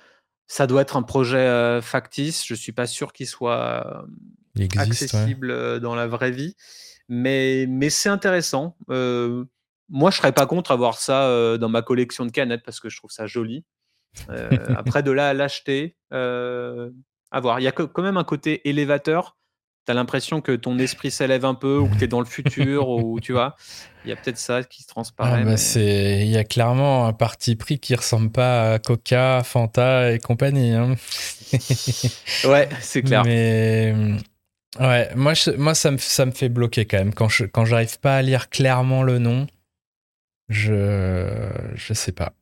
ça 0.46 0.66
doit 0.66 0.82
être 0.82 0.96
un 0.96 1.02
projet 1.02 1.80
factice. 1.82 2.46
Je 2.46 2.54
suis 2.54 2.72
pas 2.72 2.86
sûr 2.86 3.12
qu'il 3.12 3.26
soit 3.26 4.04
accessible 4.76 5.80
dans 5.80 5.94
la 5.94 6.06
vraie 6.06 6.30
vie, 6.30 6.54
mais 7.08 7.66
mais 7.68 7.90
c'est 7.90 8.10
intéressant. 8.10 8.76
moi, 8.88 10.10
je 10.10 10.16
serais 10.16 10.32
pas 10.32 10.46
contre 10.46 10.70
avoir 10.70 10.98
ça 10.98 11.58
dans 11.58 11.68
ma 11.68 11.82
collection 11.82 12.24
de 12.24 12.30
canettes 12.30 12.62
parce 12.64 12.78
que 12.78 12.88
je 12.88 12.96
trouve 12.98 13.10
ça 13.10 13.26
joli. 13.26 13.64
Euh, 14.30 14.48
après, 14.76 15.02
de 15.02 15.10
là 15.10 15.28
à 15.28 15.34
l'acheter, 15.34 15.96
euh, 16.12 16.90
à 17.30 17.40
voir. 17.40 17.60
Il 17.60 17.64
y 17.64 17.68
a 17.68 17.72
quand 17.72 18.02
même 18.02 18.16
un 18.16 18.24
côté 18.24 18.68
élévateur. 18.68 19.36
Tu 19.86 19.92
as 19.92 19.94
l'impression 19.94 20.40
que 20.40 20.52
ton 20.52 20.78
esprit 20.78 21.10
s'élève 21.10 21.44
un 21.44 21.54
peu 21.54 21.78
ou 21.78 21.88
que 21.88 21.96
tu 21.96 22.04
es 22.04 22.08
dans 22.08 22.20
le 22.20 22.26
futur 22.26 22.88
ou 22.88 23.20
tu 23.22 23.32
vois. 23.32 23.56
Il 24.04 24.10
y 24.10 24.12
a 24.12 24.16
peut-être 24.16 24.38
ça 24.38 24.62
qui 24.62 24.82
se 24.82 24.88
transparaît. 24.88 25.42
Ah 25.42 25.44
bah 25.44 25.80
Il 25.80 26.28
y 26.28 26.36
a 26.36 26.44
clairement 26.44 27.06
un 27.06 27.12
parti 27.12 27.56
pris 27.56 27.78
qui 27.78 27.94
ressemble 27.94 28.30
pas 28.30 28.74
à 28.74 28.78
Coca, 28.78 29.42
Fanta 29.44 30.12
et 30.12 30.18
compagnie. 30.18 30.72
Hein. 30.72 30.94
ouais, 32.44 32.68
c'est 32.80 33.02
clair. 33.02 33.24
Mais 33.24 33.94
Ouais, 34.80 35.08
moi, 35.14 35.32
moi 35.56 35.74
ça, 35.74 35.90
me, 35.90 35.98
ça 35.98 36.26
me 36.26 36.32
fait 36.32 36.48
bloquer 36.48 36.84
quand 36.84 36.98
même. 36.98 37.14
Quand 37.14 37.28
je 37.28 37.44
quand 37.44 37.64
j'arrive 37.64 37.98
pas 37.98 38.16
à 38.16 38.22
lire 38.22 38.50
clairement 38.50 39.02
le 39.02 39.18
nom, 39.18 39.46
je 40.48 41.48
je 41.74 41.94
sais 41.94 42.12
pas. 42.12 42.32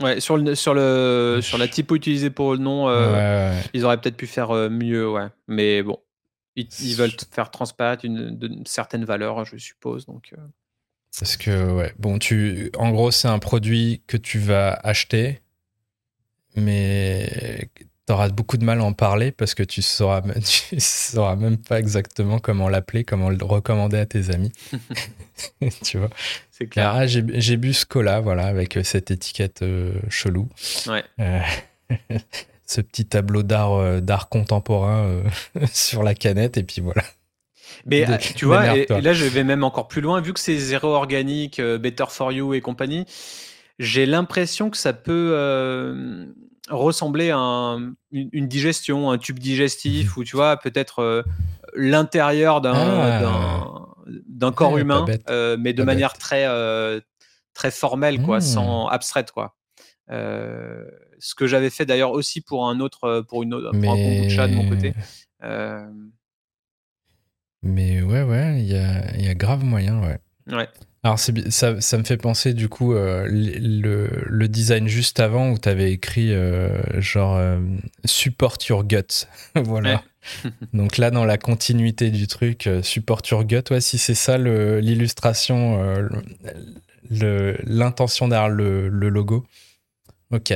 Ouais, 0.00 0.18
sur, 0.18 0.38
le, 0.38 0.54
sur, 0.54 0.72
le, 0.72 1.40
sur 1.42 1.58
la 1.58 1.68
typo 1.68 1.94
utilisée 1.94 2.30
pour 2.30 2.52
le 2.52 2.58
nom, 2.58 2.88
euh, 2.88 3.52
ils 3.74 3.84
auraient 3.84 4.00
peut-être 4.00 4.16
pu 4.16 4.26
faire 4.26 4.50
euh, 4.50 4.70
mieux, 4.70 5.10
ouais. 5.10 5.26
Mais 5.46 5.82
bon, 5.82 5.98
ils, 6.80 6.96
veulent 6.96 7.12
faire 7.30 7.50
transparaître 7.50 8.04
une, 8.04 8.62
certaine 8.66 9.04
valeur, 9.04 9.44
je 9.44 9.56
suppose. 9.56 10.06
Donc, 10.06 10.30
euh. 10.32 10.40
Parce 11.18 11.36
que, 11.36 11.72
ouais, 11.72 11.92
bon, 11.98 12.18
tu, 12.18 12.70
en 12.76 12.90
gros, 12.90 13.10
c'est 13.10 13.28
un 13.28 13.38
produit 13.38 14.02
que 14.06 14.16
tu 14.16 14.38
vas 14.38 14.78
acheter, 14.82 15.40
mais 16.56 17.68
tu 18.06 18.12
auras 18.12 18.28
beaucoup 18.28 18.56
de 18.56 18.64
mal 18.64 18.80
à 18.80 18.84
en 18.84 18.92
parler 18.92 19.32
parce 19.32 19.54
que 19.54 19.62
tu 19.62 19.82
sauras, 19.82 20.22
tu 20.68 20.80
sauras 20.80 21.36
même 21.36 21.58
pas 21.58 21.78
exactement 21.78 22.38
comment 22.38 22.68
l'appeler, 22.68 23.04
comment 23.04 23.30
le 23.30 23.44
recommander 23.44 23.98
à 23.98 24.06
tes 24.06 24.30
amis. 24.30 24.52
tu 25.84 25.98
vois? 25.98 26.10
C'est 26.50 26.66
clair. 26.66 26.90
Ah, 26.94 27.06
j'ai 27.06 27.56
bu 27.56 27.72
ce 27.72 27.86
cola, 27.86 28.20
voilà, 28.20 28.46
avec 28.46 28.76
euh, 28.76 28.82
cette 28.82 29.10
étiquette 29.10 29.62
euh, 29.62 29.92
chelou. 30.08 30.48
Ouais. 30.86 31.04
Euh, 31.20 31.40
ce 32.70 32.80
petit 32.80 33.06
tableau 33.06 33.42
d'art 33.42 34.00
d'art 34.02 34.28
contemporain 34.28 35.22
sur 35.72 36.02
la 36.02 36.14
canette, 36.14 36.56
et 36.56 36.62
puis 36.62 36.80
voilà. 36.80 37.02
Mais 37.86 38.04
tu 38.36 38.46
vois, 38.46 38.76
et, 38.76 38.86
là 39.00 39.12
je 39.12 39.24
vais 39.24 39.44
même 39.44 39.64
encore 39.64 39.88
plus 39.88 40.00
loin, 40.00 40.20
vu 40.20 40.32
que 40.32 40.40
c'est 40.40 40.56
zéro 40.56 40.88
organique, 40.88 41.60
Better 41.60 42.06
for 42.08 42.32
You 42.32 42.54
et 42.54 42.60
compagnie, 42.60 43.06
j'ai 43.78 44.06
l'impression 44.06 44.70
que 44.70 44.76
ça 44.76 44.92
peut 44.92 45.34
ressembler 46.70 47.30
à 47.30 47.76
une, 48.12 48.48
digestion, 48.48 49.10
un 49.10 49.18
tube 49.18 49.38
digestif, 49.38 50.16
ou 50.16 50.24
tu 50.24 50.36
vois, 50.36 50.56
peut-être 50.56 51.00
euh, 51.00 51.22
l'intérieur 51.74 52.60
d'un 52.60 52.72
ah. 52.74 54.52
corps 54.54 54.78
humain, 54.78 55.04
euh, 55.28 55.56
mais 55.58 55.72
de 55.72 55.82
manière 55.82 56.14
très 56.14 56.46
euh, 56.46 57.00
très 57.54 57.70
formelle, 57.70 58.22
quoi, 58.22 58.38
mmh. 58.38 58.42
sans 58.42 58.86
abstraite, 58.86 59.32
quoi. 59.32 59.56
Ce 61.20 61.34
que 61.34 61.46
j'avais 61.46 61.70
fait 61.70 61.86
d'ailleurs 61.86 62.12
aussi 62.12 62.40
pour 62.40 62.68
un 62.68 62.80
autre, 62.80 63.24
pour 63.28 63.42
une 63.42 63.54
autre, 63.54 63.70
pour 63.70 63.92
un 63.92 63.96
kombucha 63.96 64.48
de 64.48 64.54
mon 64.54 64.68
côté. 64.68 64.94
Mais 67.62 68.02
ouais, 68.02 68.22
ouais, 68.22 68.60
il 68.60 68.66
y 68.66 68.76
a, 68.76 69.16
y 69.18 69.28
a, 69.28 69.34
grave 69.34 69.64
moyen, 69.64 70.00
ouais. 70.00 70.18
Ouais. 70.50 70.68
Alors 71.02 71.18
ça, 71.18 71.32
ça, 71.80 71.98
me 71.98 72.04
fait 72.04 72.18
penser 72.18 72.52
du 72.52 72.68
coup 72.68 72.92
euh, 72.92 73.26
le, 73.26 74.10
le, 74.26 74.48
design 74.48 74.86
juste 74.86 75.18
avant 75.18 75.50
où 75.50 75.58
tu 75.58 75.66
avais 75.66 75.92
écrit 75.92 76.34
euh, 76.34 76.78
genre 77.00 77.36
euh, 77.36 77.58
support 78.04 78.58
your 78.68 78.84
gut. 78.84 79.26
voilà. 79.54 80.02
Donc 80.74 80.98
là 80.98 81.10
dans 81.10 81.24
la 81.24 81.38
continuité 81.38 82.10
du 82.10 82.26
truc 82.26 82.68
support 82.82 83.22
your 83.30 83.44
gut, 83.44 83.62
ouais 83.70 83.80
si 83.80 83.96
c'est 83.96 84.14
ça 84.14 84.36
l'illustration, 84.36 85.82
l'intention 87.10 88.28
derrière 88.28 88.50
le, 88.50 88.88
le, 88.90 89.08
logo. 89.08 89.46
Ok, 90.30 90.52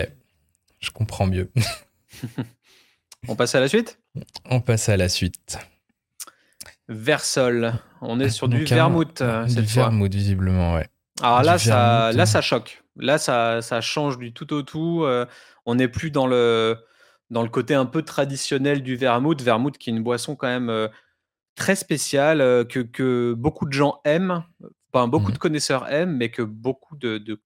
je 0.84 0.90
comprends 0.90 1.26
mieux. 1.26 1.50
On 3.28 3.36
passe 3.36 3.54
à 3.54 3.60
la 3.60 3.68
suite? 3.68 3.98
On 4.44 4.60
passe 4.60 4.88
à 4.88 4.96
la 4.96 5.08
suite. 5.08 5.58
Versol. 6.88 7.74
On 8.02 8.20
est 8.20 8.28
sur 8.28 8.48
du 8.48 8.64
vermouth 8.64 9.22
euh, 9.22 9.48
cette 9.48 9.64
du 9.64 9.72
vermouth, 9.72 10.14
visiblement, 10.14 10.74
ouais. 10.74 10.88
Alors 11.22 11.42
là, 11.42 11.58
ça, 11.58 12.12
là, 12.12 12.26
ça 12.26 12.42
choque. 12.42 12.82
Là, 12.96 13.18
ça, 13.18 13.62
ça 13.62 13.80
change 13.80 14.18
du 14.18 14.32
tout 14.32 14.52
au 14.52 14.62
tout. 14.62 15.04
Euh, 15.04 15.26
on 15.64 15.76
n'est 15.76 15.88
plus 15.88 16.10
dans 16.10 16.26
le, 16.26 16.76
dans 17.30 17.42
le 17.42 17.48
côté 17.48 17.74
un 17.74 17.86
peu 17.86 18.02
traditionnel 18.02 18.82
du 18.82 18.96
vermouth. 18.96 19.40
Vermouth 19.40 19.78
qui 19.78 19.90
est 19.90 19.92
une 19.92 20.02
boisson 20.02 20.36
quand 20.36 20.48
même 20.48 20.68
euh, 20.68 20.88
très 21.54 21.76
spéciale, 21.76 22.66
que, 22.68 22.80
que, 22.80 23.32
beaucoup 23.32 23.64
de 23.66 23.72
gens 23.72 24.00
aiment, 24.04 24.42
enfin, 24.92 25.08
beaucoup 25.08 25.30
mmh. 25.30 25.34
de 25.34 25.38
connaisseurs 25.38 25.90
aiment, 25.90 26.16
mais 26.16 26.30
que 26.30 26.42
beaucoup 26.42 26.96
de, 26.96 27.18
de, 27.18 27.40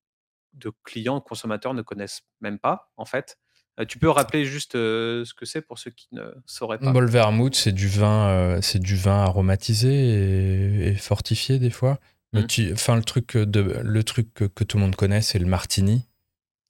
de 0.59 0.73
clients, 0.85 1.21
consommateurs 1.21 1.75
ne 1.75 1.83
connaissent 1.83 2.23
même 2.41 2.59
pas, 2.59 2.91
en 2.97 3.05
fait. 3.05 3.39
Euh, 3.79 3.85
tu 3.85 3.99
peux 3.99 4.11
rappeler 4.11 4.45
juste 4.45 4.75
euh, 4.75 5.25
ce 5.25 5.35
que 5.35 5.47
c'est 5.47 5.63
pour 5.63 5.79
ceux 5.79 5.91
qui 5.91 6.09
ne 6.13 6.23
sauraient 6.47 6.79
pas? 6.79 6.93
Le 6.93 7.07
vermouth, 7.07 7.55
c'est 7.55 7.73
du 7.73 7.89
vin, 7.89 8.29
euh, 8.29 8.59
c'est 8.61 8.81
du 8.81 8.97
vin 8.97 9.23
aromatisé 9.23 10.89
et, 10.89 10.95
fortifié 10.95 11.59
des 11.59 11.71
fois. 11.71 11.99
Mais 12.33 12.43
mmh. 12.43 12.95
le 12.95 13.03
truc 13.03 13.37
de, 13.37 13.81
le 13.83 14.05
truc 14.05 14.35
que, 14.35 14.65
tout 14.65 14.77
le 14.77 14.83
monde 14.83 14.97
connaît, 14.97 15.23
c'est 15.23 15.39
le 15.39 15.47
martini. 15.47 16.07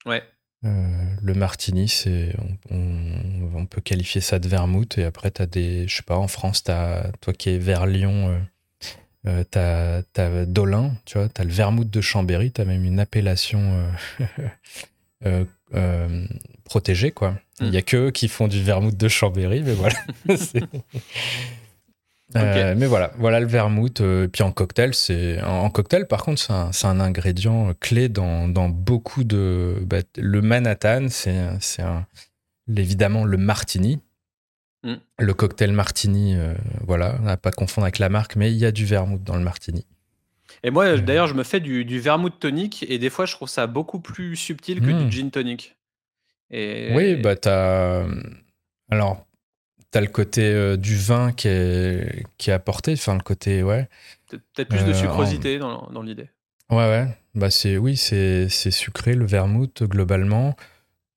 Ouais. 0.07 0.23
le 0.63 1.35
martini, 1.35 1.89
c'est, 1.89 2.35
on, 2.71 3.67
peut 3.67 3.81
qualifier 3.81 4.21
ça 4.21 4.39
de 4.39 4.49
vermouth. 4.49 4.99
Et 4.99 5.05
après, 5.05 5.31
tu 5.33 5.43
as 5.43 5.47
des, 5.47 5.89
je 5.89 5.97
sais 5.97 6.03
pas, 6.05 6.17
en 6.17 6.29
France, 6.29 6.63
as, 6.69 7.11
toi 7.21 7.33
qui 7.33 7.51
es 7.51 7.59
vers 7.59 7.87
Lyon, 7.87 8.41
euh, 9.29 9.45
tu 9.51 9.59
as, 10.21 10.47
Dolin, 10.47 10.93
tu 11.05 11.19
vois, 11.19 11.29
tu 11.29 11.41
as 11.41 11.45
le 11.45 11.51
vermouth 11.51 11.91
de 11.91 12.01
Chambéry, 12.01 12.51
tu 12.51 12.61
as 12.61 12.65
même 12.65 12.85
une 12.85 13.01
appellation 13.01 13.85
euh, 15.25 15.45
protégés, 16.65 17.13
quoi. 17.13 17.35
Il 17.61 17.71
n'y 17.71 17.77
a 17.77 17.81
mm. 17.81 17.85
que 17.85 17.97
eux 17.97 18.11
qui 18.11 18.29
font 18.29 18.49
du 18.49 18.63
vermouth 18.63 18.97
de 18.97 19.09
Chambéry, 19.09 19.63
mais 19.63 19.75
voilà. 19.75 19.97
Euh, 22.37 22.75
mais 22.77 22.87
voilà, 22.87 23.13
voilà 23.19 23.41
le 23.41 23.47
vermouth. 23.47 24.01
Euh, 24.01 24.29
puis 24.29 24.43
en 24.43 24.53
cocktail, 24.53 24.95
c'est 24.95 25.43
en, 25.43 25.71
cocktail. 25.71 26.07
Par 26.07 26.23
contre, 26.23 26.41
c'est 26.73 26.87
un, 26.87 27.01
ingrédient 27.01 27.73
clé 27.81 28.09
dans, 28.09 28.49
dans 28.49 28.69
beaucoup 28.69 29.25
de. 29.25 29.77
Bah, 29.87 29.99
le 30.17 30.43
Manhattan, 30.43 31.07
c'est 31.09 31.83
évidemment 32.69 33.25
le 33.25 33.37
martini. 33.37 34.01
Mm. 34.85 34.95
Le 35.19 35.35
cocktail 35.35 35.73
martini, 35.73 36.37
voilà, 36.87 37.17
on 37.21 37.25
n'a 37.25 37.37
pas 37.37 37.51
confondre 37.51 37.85
avec 37.85 37.99
la 37.99 38.09
marque, 38.09 38.37
mais 38.37 38.53
il 38.53 38.59
y 38.59 38.65
a 38.65 38.73
du 38.73 38.85
vermouth 38.85 39.23
dans 39.23 39.37
le 39.37 39.43
martini. 39.43 39.87
Et 40.63 40.71
moi, 40.71 40.97
d'ailleurs, 40.99 41.27
je 41.27 41.35
me 41.35 41.45
fais 41.45 41.61
du, 41.61 41.85
du 41.85 42.01
vermouth 42.01 42.39
tonique 42.39 42.85
et 42.89 42.99
des 42.99 43.11
fois, 43.11 43.27
je 43.27 43.33
trouve 43.33 43.49
ça 43.49 43.67
beaucoup 43.67 44.01
plus 44.01 44.37
subtil 44.37 44.81
que 44.81 44.87
du 44.87 45.05
mm. 45.05 45.11
gin 45.11 45.31
tonic. 45.31 45.77
Oui, 46.51 47.17
bah 47.17 47.37
t'as. 47.37 48.07
Alors, 48.91 49.27
t'as 49.91 50.01
le 50.01 50.07
côté 50.07 50.43
euh, 50.45 50.77
du 50.77 50.97
vin 50.97 51.33
qui 51.33 51.49
est, 51.49 52.25
qui 52.39 52.51
est 52.51 52.55
apporté, 52.55 52.93
enfin 52.93 53.15
le 53.15 53.23
côté, 53.23 53.63
ouais. 53.63 53.89
Peut-être 54.29 54.69
plus 54.69 54.85
de 54.85 54.91
euh, 54.91 54.95
sucrosité 54.95 55.59
dans, 55.59 55.89
dans 55.91 56.03
l'idée. 56.03 56.31
Ouais, 56.71 56.77
ouais. 56.77 57.07
Bah 57.35 57.51
c'est, 57.51 57.77
oui, 57.77 57.97
c'est, 57.97 58.49
c'est 58.49 58.71
sucré, 58.71 59.15
le 59.15 59.27
vermouth, 59.27 59.83
globalement. 59.85 60.57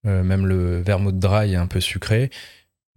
Euh, 0.06 0.24
même 0.24 0.48
le 0.48 0.82
vermouth 0.82 1.20
dry 1.20 1.54
est 1.54 1.58
un 1.58 1.68
peu 1.68 1.80
sucré. 1.80 2.30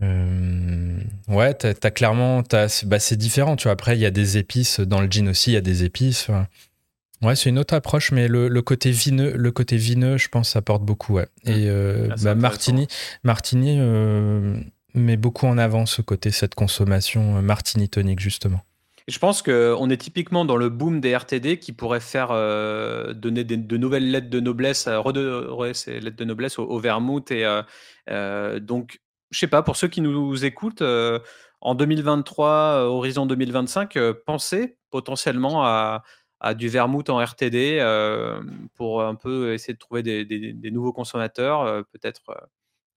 Ouais, 0.01 1.55
t'as, 1.55 1.73
as 1.83 1.91
clairement. 1.91 2.43
T'as, 2.43 2.85
bah, 2.87 2.99
c'est 2.99 3.17
différent, 3.17 3.57
tu 3.57 3.65
vois. 3.65 3.73
Après, 3.73 3.97
il 3.97 4.01
y 4.01 4.07
a 4.07 4.11
des 4.11 4.39
épices. 4.39 4.81
Dans 4.81 5.01
le 5.01 5.09
gin 5.11 5.29
aussi, 5.29 5.51
il 5.51 5.55
y 5.55 5.59
a 5.59 5.63
des 5.63 5.85
épices. 5.85 6.31
Ouais, 7.25 7.37
c'est 7.37 7.49
une 7.49 7.59
autre 7.59 7.75
approche, 7.75 8.13
mais 8.13 8.29
le, 8.29 8.49
côté 8.61 8.91
vineux, 8.91 9.33
le 9.35 9.51
côté 9.51 9.77
vineux, 9.77 10.19
je 10.19 10.29
pense, 10.29 10.51
ça 10.51 10.59
apporte 10.59 10.83
beaucoup. 10.83 11.15
Ouais. 11.15 11.27
Et 11.47 11.69
euh, 11.69 12.09
ah, 12.11 12.15
bah, 12.23 12.35
Martini, 12.35 12.87
Martini 13.23 13.77
euh, 13.81 14.57
met 14.95 15.17
beaucoup 15.17 15.47
en 15.47 15.57
avant 15.57 15.87
ce 15.87 16.03
côté, 16.03 16.31
cette 16.31 16.55
consommation 16.55 17.39
euh, 17.39 17.41
Martini 17.41 17.89
tonique 17.89 18.21
justement. 18.21 18.61
je 19.09 19.19
pense 19.19 19.41
qu'on 19.41 19.89
est 19.91 19.97
typiquement 19.97 20.45
dans 20.45 20.57
le 20.57 20.69
boom 20.69 21.01
des 21.01 21.17
RTD 21.17 21.59
qui 21.59 21.73
pourrait 21.73 22.01
faire 22.01 22.29
donner 23.15 23.45
de 23.45 23.77
nouvelles 23.77 24.11
lettres 24.11 24.31
de 24.31 24.41
noblesse, 24.41 24.87
redorer 24.89 25.73
ces 25.73 26.01
lettres 26.01 26.17
de 26.17 26.25
noblesse 26.25 26.59
au, 26.59 26.79
vermouth. 26.79 27.31
Et 27.31 27.47
donc, 28.61 29.01
je 29.35 29.41
sais 29.41 29.49
pas, 29.49 29.63
pour 29.63 29.77
ceux 29.77 29.89
qui 29.89 30.01
nous 30.01 30.45
écoutent, 30.45 30.83
en 31.61 31.75
2023, 31.75 32.85
horizon 32.85 33.27
2025, 33.27 33.99
pensez 34.27 34.79
potentiellement 34.91 35.65
à 35.65 36.03
du 36.53 36.69
vermouth 36.69 37.09
en 37.09 37.25
RTD 37.25 37.79
euh, 37.81 38.43
pour 38.75 39.03
un 39.03 39.15
peu 39.15 39.55
essayer 39.55 39.73
de 39.73 39.79
trouver 39.79 40.03
des, 40.03 40.71
nouveaux 40.71 40.93
consommateurs, 40.93 41.63
euh, 41.63 41.83
peut-être 41.91 42.21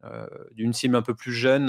euh, 0.03 0.27
d'une 0.51 0.74
cible 0.74 0.98
un 0.98 1.01
peu 1.01 1.15
plus 1.15 1.32
jeune 1.32 1.67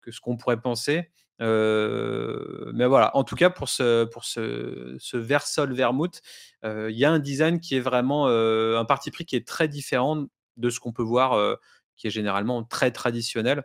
que 0.00 0.10
ce 0.10 0.20
qu'on 0.20 0.36
pourrait 0.36 0.60
penser. 0.60 1.12
mais 1.38 2.86
voilà, 2.86 3.16
en 3.16 3.22
tout 3.22 3.36
cas 3.36 3.50
pour 3.50 3.68
ce, 3.68 4.04
pour 4.04 4.24
ce, 4.24 4.96
ce 4.98 5.16
Versol 5.16 5.72
Vermouth, 5.72 6.20
il 6.64 6.96
y 6.96 7.04
a 7.04 7.12
un 7.12 7.20
design 7.20 7.60
qui 7.60 7.76
est 7.76 7.80
vraiment 7.80 8.26
un 8.26 8.84
parti 8.84 9.12
pris 9.12 9.24
qui 9.24 9.36
est 9.36 9.46
très 9.46 9.68
différent 9.68 10.26
de 10.56 10.70
ce 10.70 10.80
qu'on 10.80 10.92
peut 10.92 11.04
voir, 11.04 11.58
qui 12.00 12.06
est 12.06 12.10
généralement 12.10 12.62
très 12.62 12.90
traditionnel. 12.90 13.62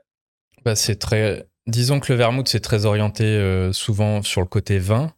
Bah, 0.63 0.75
c'est 0.75 0.97
très, 0.97 1.47
disons 1.67 1.99
que 1.99 2.11
le 2.11 2.17
vermouth 2.17 2.47
c'est 2.47 2.59
très 2.59 2.85
orienté 2.85 3.69
souvent 3.71 4.21
sur 4.21 4.41
le 4.41 4.47
côté 4.47 4.77
vin. 4.79 5.13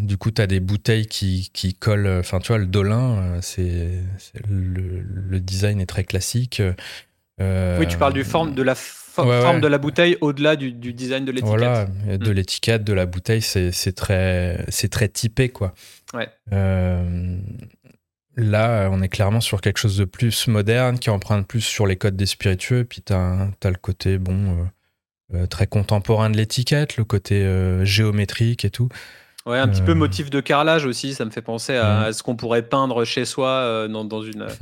Du 0.00 0.16
coup, 0.16 0.30
tu 0.30 0.40
as 0.40 0.46
des 0.46 0.60
bouteilles 0.60 1.06
qui, 1.06 1.50
qui, 1.52 1.74
collent. 1.74 2.18
Enfin, 2.20 2.40
tu 2.40 2.48
vois, 2.48 2.58
le 2.58 2.66
Dolin, 2.66 3.18
euh, 3.18 3.38
c'est 3.42 4.00
le, 4.48 5.38
design 5.38 5.80
est 5.80 5.86
très 5.86 6.04
classique. 6.04 6.62
Euh, 7.40 7.78
oui, 7.78 7.86
tu 7.86 7.98
parles 7.98 8.14
du 8.14 8.24
forme, 8.24 8.54
de 8.54 8.62
la 8.62 8.74
forme 8.74 9.60
de 9.60 9.66
la 9.66 9.78
bouteille 9.78 10.16
au-delà 10.20 10.56
du, 10.56 10.72
design 10.72 11.24
de 11.24 11.32
l'étiquette. 11.32 11.58
Voilà, 11.58 11.84
de 11.84 12.30
hmm. 12.30 12.34
l'étiquette, 12.34 12.84
de 12.84 12.92
la 12.94 13.04
bouteille, 13.04 13.42
c'est 13.42 13.92
très, 13.94 14.64
très 14.90 15.08
typé, 15.08 15.50
quoi. 15.50 15.74
Ouais. 16.14 16.28
Euh, 16.52 17.36
là, 18.36 18.88
on 18.90 19.02
est 19.02 19.08
clairement 19.08 19.40
sur 19.40 19.60
quelque 19.60 19.78
chose 19.78 19.96
de 19.96 20.04
plus 20.04 20.48
moderne, 20.48 20.98
qui 20.98 21.10
emprunte 21.10 21.46
plus 21.46 21.60
sur 21.60 21.86
les 21.86 21.96
codes 21.96 22.16
des 22.16 22.26
spiritueux. 22.26 22.84
Puis 22.84 23.02
tu 23.02 23.12
as, 23.12 23.50
le 23.64 23.76
côté, 23.76 24.18
bon 24.18 24.68
très 25.48 25.66
contemporain 25.66 26.28
de 26.28 26.36
l'étiquette, 26.36 26.98
le 26.98 27.04
côté 27.04 27.46
géométrique 27.84 28.64
et 28.64 28.70
tout. 28.70 28.88
Ouais, 29.46 29.58
un 29.58 29.66
petit 29.66 29.82
peu 29.82 29.94
motif 29.94 30.30
de 30.30 30.40
carrelage 30.40 30.84
aussi. 30.84 31.14
Ça 31.14 31.24
me 31.24 31.30
fait 31.30 31.42
penser 31.42 31.74
à, 31.74 32.12
ce 32.12 32.22
qu'on 32.22 32.36
pourrait 32.36 32.62
peindre 32.62 33.04
chez 33.04 33.24
soi 33.24 33.88
dans, 33.88 34.04
dans, 34.04 34.22
une. 34.22 34.46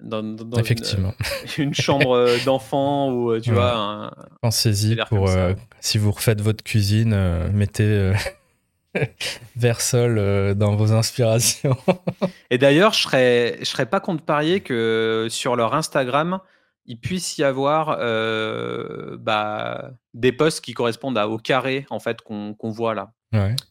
Dans, 0.00 0.36
Effectivement. 0.58 1.14
Une, 1.58 1.74
chambre 1.74 2.26
d'enfant 2.44 3.12
ou 3.12 3.38
tu 3.38 3.52
vois. 3.52 4.12
Pensez-y 4.40 4.96
pour 5.08 5.30
si 5.80 5.98
vous 5.98 6.10
refaites 6.10 6.40
votre 6.40 6.64
cuisine, 6.64 7.16
mettez 7.52 8.12
sol 9.78 10.18
euh, 10.18 10.54
dans 10.54 10.76
vos 10.76 10.92
inspirations. 10.92 11.76
Et 12.50 12.58
d'ailleurs, 12.58 12.92
je 12.92 13.02
serais, 13.02 13.56
je 13.60 13.64
serais 13.64 13.86
pas 13.86 14.00
contre 14.00 14.24
parier 14.24 14.60
que 14.60 15.26
sur 15.30 15.56
leur 15.56 15.74
Instagram, 15.74 16.40
il 16.86 16.98
puisse 16.98 17.38
y 17.38 17.44
avoir 17.44 17.96
euh, 18.00 19.16
bah, 19.18 19.92
des 20.14 20.32
posts 20.32 20.64
qui 20.64 20.74
correspondent 20.74 21.18
à, 21.18 21.28
au 21.28 21.38
carré 21.38 21.86
en 21.90 22.00
fait 22.00 22.22
qu'on 22.22 22.56
voit 22.62 22.94
là. 22.94 23.12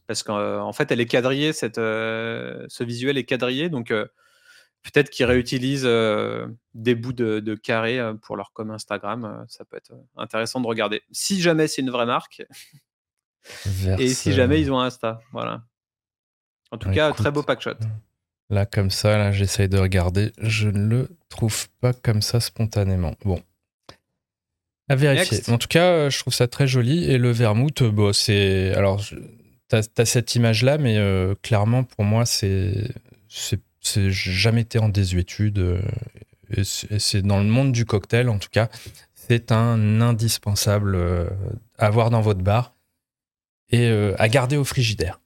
Parce 0.07 0.23
qu'en 0.23 0.39
euh, 0.39 0.71
fait, 0.71 0.91
elle 0.91 1.01
est 1.01 1.05
quadrillée, 1.05 1.53
cette, 1.53 1.75
ce 1.75 2.83
visuel 2.83 3.17
est 3.17 3.25
quadrillé, 3.25 3.69
donc 3.69 3.89
peut-être 3.89 5.11
qu'ils 5.11 5.27
réutilisent 5.27 5.87
des 6.73 6.95
bouts 6.95 7.13
de, 7.13 7.39
de, 7.39 7.53
carré 7.53 7.99
pour 8.23 8.37
leur 8.37 8.53
com 8.53 8.71
Instagram. 8.71 9.45
ça 9.47 9.65
peut 9.65 9.77
être 9.77 9.91
intéressant 10.17 10.61
de 10.61 10.67
regarder. 10.67 11.03
Si 11.11 11.41
jamais 11.41 11.67
c'est 11.67 11.83
une 11.83 11.91
vraie 11.91 12.07
marque, 12.07 12.43
et 13.99 14.09
si 14.09 14.33
jamais 14.33 14.61
ils 14.61 14.71
ont 14.71 14.79
un 14.79 14.85
Insta, 14.85 15.21
voilà. 15.31 15.63
En 16.71 16.77
tout 16.77 16.89
cas, 16.91 17.11
très 17.11 17.31
beau 17.31 17.43
packshot. 17.43 17.75
Là, 18.49 18.65
comme 18.65 18.91
ça, 18.91 19.17
là, 19.17 19.31
j'essaye 19.31 19.69
de 19.69 19.77
regarder. 19.77 20.33
Je 20.41 20.67
ne 20.67 20.85
le 20.85 21.09
trouve 21.29 21.69
pas 21.79 21.93
comme 21.93 22.21
ça 22.21 22.41
spontanément. 22.41 23.15
Bon. 23.23 23.41
À 24.89 24.95
vérifier. 24.95 25.39
En 25.49 25.57
tout 25.57 25.69
cas, 25.69 25.85
euh, 25.85 26.09
je 26.09 26.19
trouve 26.19 26.33
ça 26.33 26.47
très 26.47 26.67
joli. 26.67 27.09
Et 27.09 27.17
le 27.17 27.31
vermouth, 27.31 27.81
euh, 27.81 27.91
bon, 27.91 28.11
c'est. 28.11 28.73
Alors, 28.75 29.01
tu 29.01 29.15
as, 29.71 30.05
cette 30.05 30.35
image-là, 30.35 30.77
mais 30.77 30.97
euh, 30.97 31.33
clairement, 31.41 31.85
pour 31.85 32.03
moi, 32.03 32.25
c'est. 32.25 32.89
C'est 33.83 34.11
jamais 34.11 34.61
été 34.61 34.77
en 34.77 34.89
désuétude. 34.89 35.81
et 36.55 36.63
c'est 36.63 37.21
dans 37.23 37.39
le 37.39 37.45
monde 37.45 37.71
du 37.71 37.85
cocktail, 37.85 38.29
en 38.29 38.37
tout 38.37 38.49
cas. 38.51 38.69
C'est 39.15 39.51
un 39.51 40.01
indispensable 40.01 40.97
à 41.79 41.87
avoir 41.87 42.09
dans 42.09 42.21
votre 42.21 42.41
bar 42.41 42.75
et 43.71 43.89
euh, 43.89 44.13
à 44.19 44.29
garder 44.29 44.57
au 44.57 44.63
frigidaire. 44.63 45.19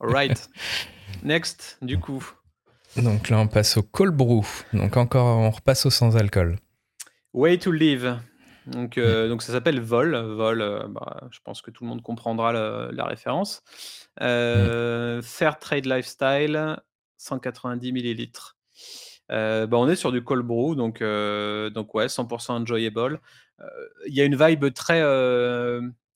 Right. 0.00 0.50
Next, 1.22 1.78
du 1.82 1.98
coup. 1.98 2.24
Donc 2.96 3.28
là, 3.28 3.38
on 3.38 3.46
passe 3.46 3.76
au 3.76 3.82
cold 3.82 4.14
brew. 4.14 4.44
Donc 4.72 4.96
encore, 4.96 5.38
on 5.38 5.50
repasse 5.50 5.86
au 5.86 5.90
sans 5.90 6.16
alcool. 6.16 6.58
Way 7.32 7.58
to 7.58 7.72
live. 7.72 8.18
Donc, 8.66 8.98
euh, 8.98 9.28
donc 9.28 9.42
ça 9.42 9.52
s'appelle 9.52 9.80
Vol. 9.80 10.16
Vol, 10.16 10.60
euh, 10.60 10.86
bah, 10.88 11.28
je 11.30 11.38
pense 11.44 11.62
que 11.62 11.70
tout 11.70 11.84
le 11.84 11.90
monde 11.90 12.02
comprendra 12.02 12.52
la 12.52 13.04
référence. 13.04 13.62
Fair 14.18 15.58
Trade 15.58 15.86
Lifestyle, 15.86 16.76
190 17.18 17.92
millilitres. 17.92 18.56
Bah, 19.28 19.66
on 19.72 19.88
est 19.88 19.96
sur 19.96 20.12
du 20.12 20.22
cold 20.22 20.44
brew, 20.44 20.74
donc, 20.74 21.00
donc 21.00 21.94
ouais, 21.94 22.06
100% 22.06 22.52
enjoyable. 22.52 23.20
Il 24.06 24.14
y 24.14 24.20
a 24.20 24.24
une 24.24 24.36
vibe 24.36 24.72
très, 24.72 25.02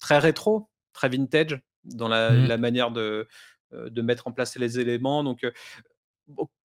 très 0.01 0.19
rétro, 0.19 0.69
très 0.93 1.09
vintage 1.09 1.61
dans 1.85 2.09
la, 2.09 2.31
mmh. 2.31 2.57
manière 2.57 2.91
de, 2.91 3.29
de 3.73 4.03
mettre 4.03 4.27
en 4.27 4.33
place 4.33 4.57
les 4.57 4.81
éléments. 4.81 5.23
Donc, 5.23 5.47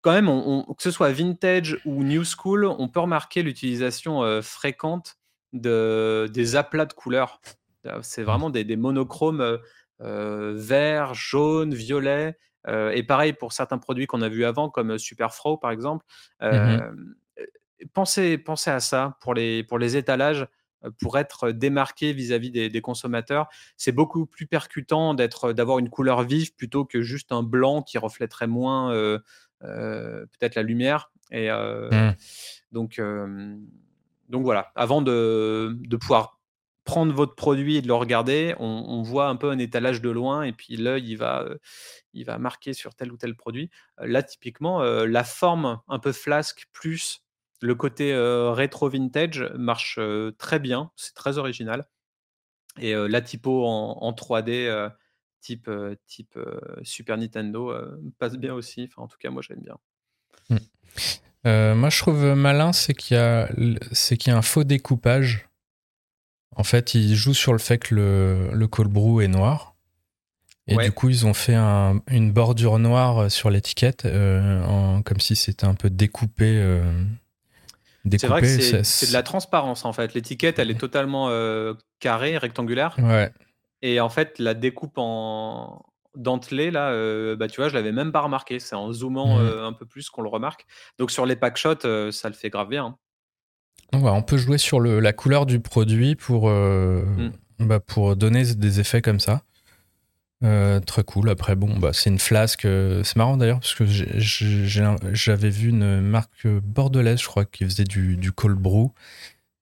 quand 0.02 0.12
même, 0.12 0.28
que 0.76 0.84
ce 0.84 0.92
soit 0.92 1.12
vintage 1.12 1.80
ou 1.86 2.04
new 2.04 2.24
school, 2.24 2.66
on 2.66 2.88
peut 2.88 3.00
remarquer 3.00 3.44
l'utilisation 3.44 4.42
fréquente 4.42 5.18
de, 5.54 6.30
des 6.34 6.56
aplats 6.56 6.86
de 6.86 6.94
couleurs. 6.94 7.40
C'est 8.02 8.22
mmh. 8.22 8.26
vraiment 8.26 8.50
des, 8.50 8.76
monochromes 8.76 9.60
vert, 10.00 11.14
jaune, 11.14 11.74
violet. 11.74 12.38
et 12.68 13.04
pareil 13.04 13.34
pour 13.34 13.54
certains 13.54 13.78
produits 13.78 14.08
qu'on 14.08 14.22
a 14.22 14.30
vus 14.30 14.46
avant, 14.46 14.70
comme 14.70 14.98
Superfro 14.98 15.58
par 15.58 15.72
exemple. 15.72 16.06
Mmh 16.42 16.80
pensez, 17.94 18.38
pensez 18.38 18.72
à 18.72 18.80
ça 18.80 19.18
pour 19.22 19.34
les, 19.34 19.64
pour 19.64 19.80
les 19.80 19.98
étalages. 19.98 20.48
Euh, 20.86 20.92
pour 21.00 21.18
être 21.18 21.52
démarqué 21.52 22.14
vis-à-vis 22.14 22.52
des, 22.52 22.82
consommateurs. 22.82 23.48
C'est 23.78 23.92
beaucoup 23.92 24.26
plus 24.26 24.48
percutant 24.48 25.14
d'être, 25.14 25.54
d'avoir 25.54 25.80
une 25.80 25.90
couleur 25.90 26.24
vive 26.24 26.54
plutôt 26.56 26.86
que 26.86 27.02
juste 27.02 27.32
un 27.32 27.44
blanc 27.44 27.82
qui 27.82 27.98
reflèterait 27.98 28.48
moins 28.48 28.92
euh, 28.94 29.20
euh, 29.64 30.26
peut-être 30.26 30.56
la 30.56 30.64
lumière. 30.64 31.12
Et 31.32 31.50
mmh. 31.50 32.14
donc, 32.72 33.02
donc 34.30 34.44
voilà, 34.44 34.72
avant 34.76 35.02
de, 35.02 35.76
de, 35.80 35.98
pouvoir 35.98 36.40
prendre 36.84 37.14
votre 37.14 37.34
produit 37.34 37.78
et 37.78 37.82
de 37.82 37.88
le 37.88 37.96
regarder, 37.96 38.54
on, 38.60 39.02
voit 39.02 39.28
un 39.28 39.36
peu 39.36 39.50
un 39.50 39.58
étalage 39.58 40.02
de 40.02 40.12
loin 40.12 40.44
et 40.44 40.54
puis 40.54 40.78
l'œil 40.78 41.10
il 41.10 41.16
va, 41.16 41.46
il 42.14 42.26
va 42.26 42.38
marquer 42.38 42.74
sur 42.74 42.94
tel 42.94 43.12
ou 43.12 43.18
tel 43.18 43.36
produit. 43.36 43.72
Là, 43.98 44.22
typiquement, 44.22 44.84
la 44.84 45.24
forme 45.24 45.82
un 45.88 45.98
peu 45.98 46.12
flasque 46.12 46.68
plus 46.72 47.25
le 47.62 47.76
côté 47.76 48.14
rétro 48.16 48.90
vintage 48.90 49.44
marche 49.58 50.00
très 50.38 50.60
bien, 50.60 50.92
c'est 50.96 51.14
très 51.14 51.38
original. 51.38 51.86
Et 52.80 52.94
la 52.94 53.22
typo 53.22 53.66
en, 53.66 54.12
3D 54.12 54.92
type, 55.42 55.70
type 56.08 56.38
Super 56.84 57.18
Nintendo 57.18 57.74
passe 58.20 58.36
bien 58.36 58.54
aussi. 58.54 58.90
Enfin, 58.90 59.04
en 59.04 59.08
tout 59.08 59.18
cas, 59.18 59.30
moi 59.30 59.42
j'aime 59.42 59.62
bien. 59.62 59.78
Mmh. 60.50 61.74
moi, 61.74 61.90
je 61.90 62.00
trouve 62.00 62.26
malin, 62.36 62.74
c'est 62.74 62.94
qu'il 62.94 63.16
y, 63.16 63.20
a, 63.20 63.48
qu'il 63.48 64.28
y 64.28 64.30
a 64.32 64.38
un 64.38 64.42
faux 64.42 64.64
découpage. 64.64 65.48
En 66.58 66.64
fait, 66.64 66.94
il 66.94 67.16
joue 67.16 67.34
sur 67.34 67.54
le 67.54 67.60
fait 67.60 67.78
que 67.78 67.96
le, 67.96 68.50
le 68.52 68.68
cold 68.68 68.92
brew 68.92 69.22
est 69.22 69.28
noir. 69.28 69.76
Et 70.68 70.76
du 70.78 70.92
coup, 70.92 71.10
ils 71.10 71.26
ont 71.28 71.34
fait 71.34 71.56
une 71.56 72.32
bordure 72.32 72.80
noire 72.80 73.30
sur 73.30 73.50
l'étiquette, 73.50 74.04
comme 74.04 75.20
si 75.20 75.36
c'était 75.36 75.66
un 75.66 75.76
peu 75.76 75.90
découpé 75.90 76.82
c'est 78.18 78.28
vrai 78.28 78.42
que 78.42 78.48
c'est 78.84 79.08
de 79.08 79.14
la 79.14 79.24
transparence 79.24 79.86
en 79.86 79.94
fait. 79.94 80.14
L'étiquette, 80.14 80.60
elle 80.60 80.72
est 80.72 80.80
totalement 80.80 81.30
euh, 81.30 81.74
carrée, 82.00 82.38
rectangulaire. 82.38 82.96
Ouais. 83.00 83.32
Et 83.82 84.00
en 84.00 84.10
fait, 84.10 84.40
la 84.40 84.54
découpe 84.54 84.98
en 84.98 85.86
dentelée, 86.16 86.72
là, 86.72 86.92
euh, 86.92 87.36
bah, 87.36 87.48
tu 87.48 87.60
vois, 87.60 87.70
je 87.70 87.74
l'avais 87.74 87.92
même 87.92 88.12
pas 88.12 88.22
remarqué. 88.22 88.60
C'est 88.60 88.76
en 88.76 88.92
zoomant 88.92 89.38
mmh. 89.38 89.42
euh, 89.42 89.68
un 89.68 89.74
peu 89.74 89.86
plus 89.86 90.10
qu'on 90.10 90.22
le 90.22 90.30
remarque. 90.30 90.66
Donc 90.98 91.12
sur 91.12 91.26
les 91.26 91.36
pack 91.36 91.58
shots, 91.58 92.12
ça 92.12 92.30
le 92.30 92.36
fait 92.36 92.50
grave 92.50 92.70
bien. 92.70 92.98
Hein. 93.94 94.00
on 94.04 94.24
peut 94.24 94.38
jouer 94.38 94.58
sur 94.58 94.80
le, 94.80 95.00
la 95.00 95.14
couleur 95.14 95.46
du 95.46 95.60
produit 95.60 96.16
pour, 96.16 96.50
mmh. 96.50 97.32
bah, 97.60 97.80
pour 97.80 98.16
donner 98.16 98.44
des 98.44 98.80
effets 98.80 99.02
comme 99.02 99.20
ça. 99.20 99.42
Euh, 100.44 100.80
très 100.80 101.04
cool. 101.04 101.30
Après, 101.30 101.56
bon, 101.56 101.78
bah, 101.78 101.92
c'est 101.94 102.10
une 102.10 102.20
flasque. 102.20 102.66
Euh, 102.66 103.04
c'est 103.04 103.16
marrant 103.16 103.38
d'ailleurs, 103.38 103.60
parce 103.60 103.76
que 103.76 103.86
j'avais 103.86 105.50
vu 105.50 105.70
une 105.70 106.02
marque 106.02 106.48
bordelaise, 106.48 107.22
je 107.22 107.28
crois, 107.28 107.46
qui 107.46 107.64
faisait 107.64 107.86
du, 107.86 108.18
du 108.18 108.32
cold 108.32 108.58
brew. 108.58 108.92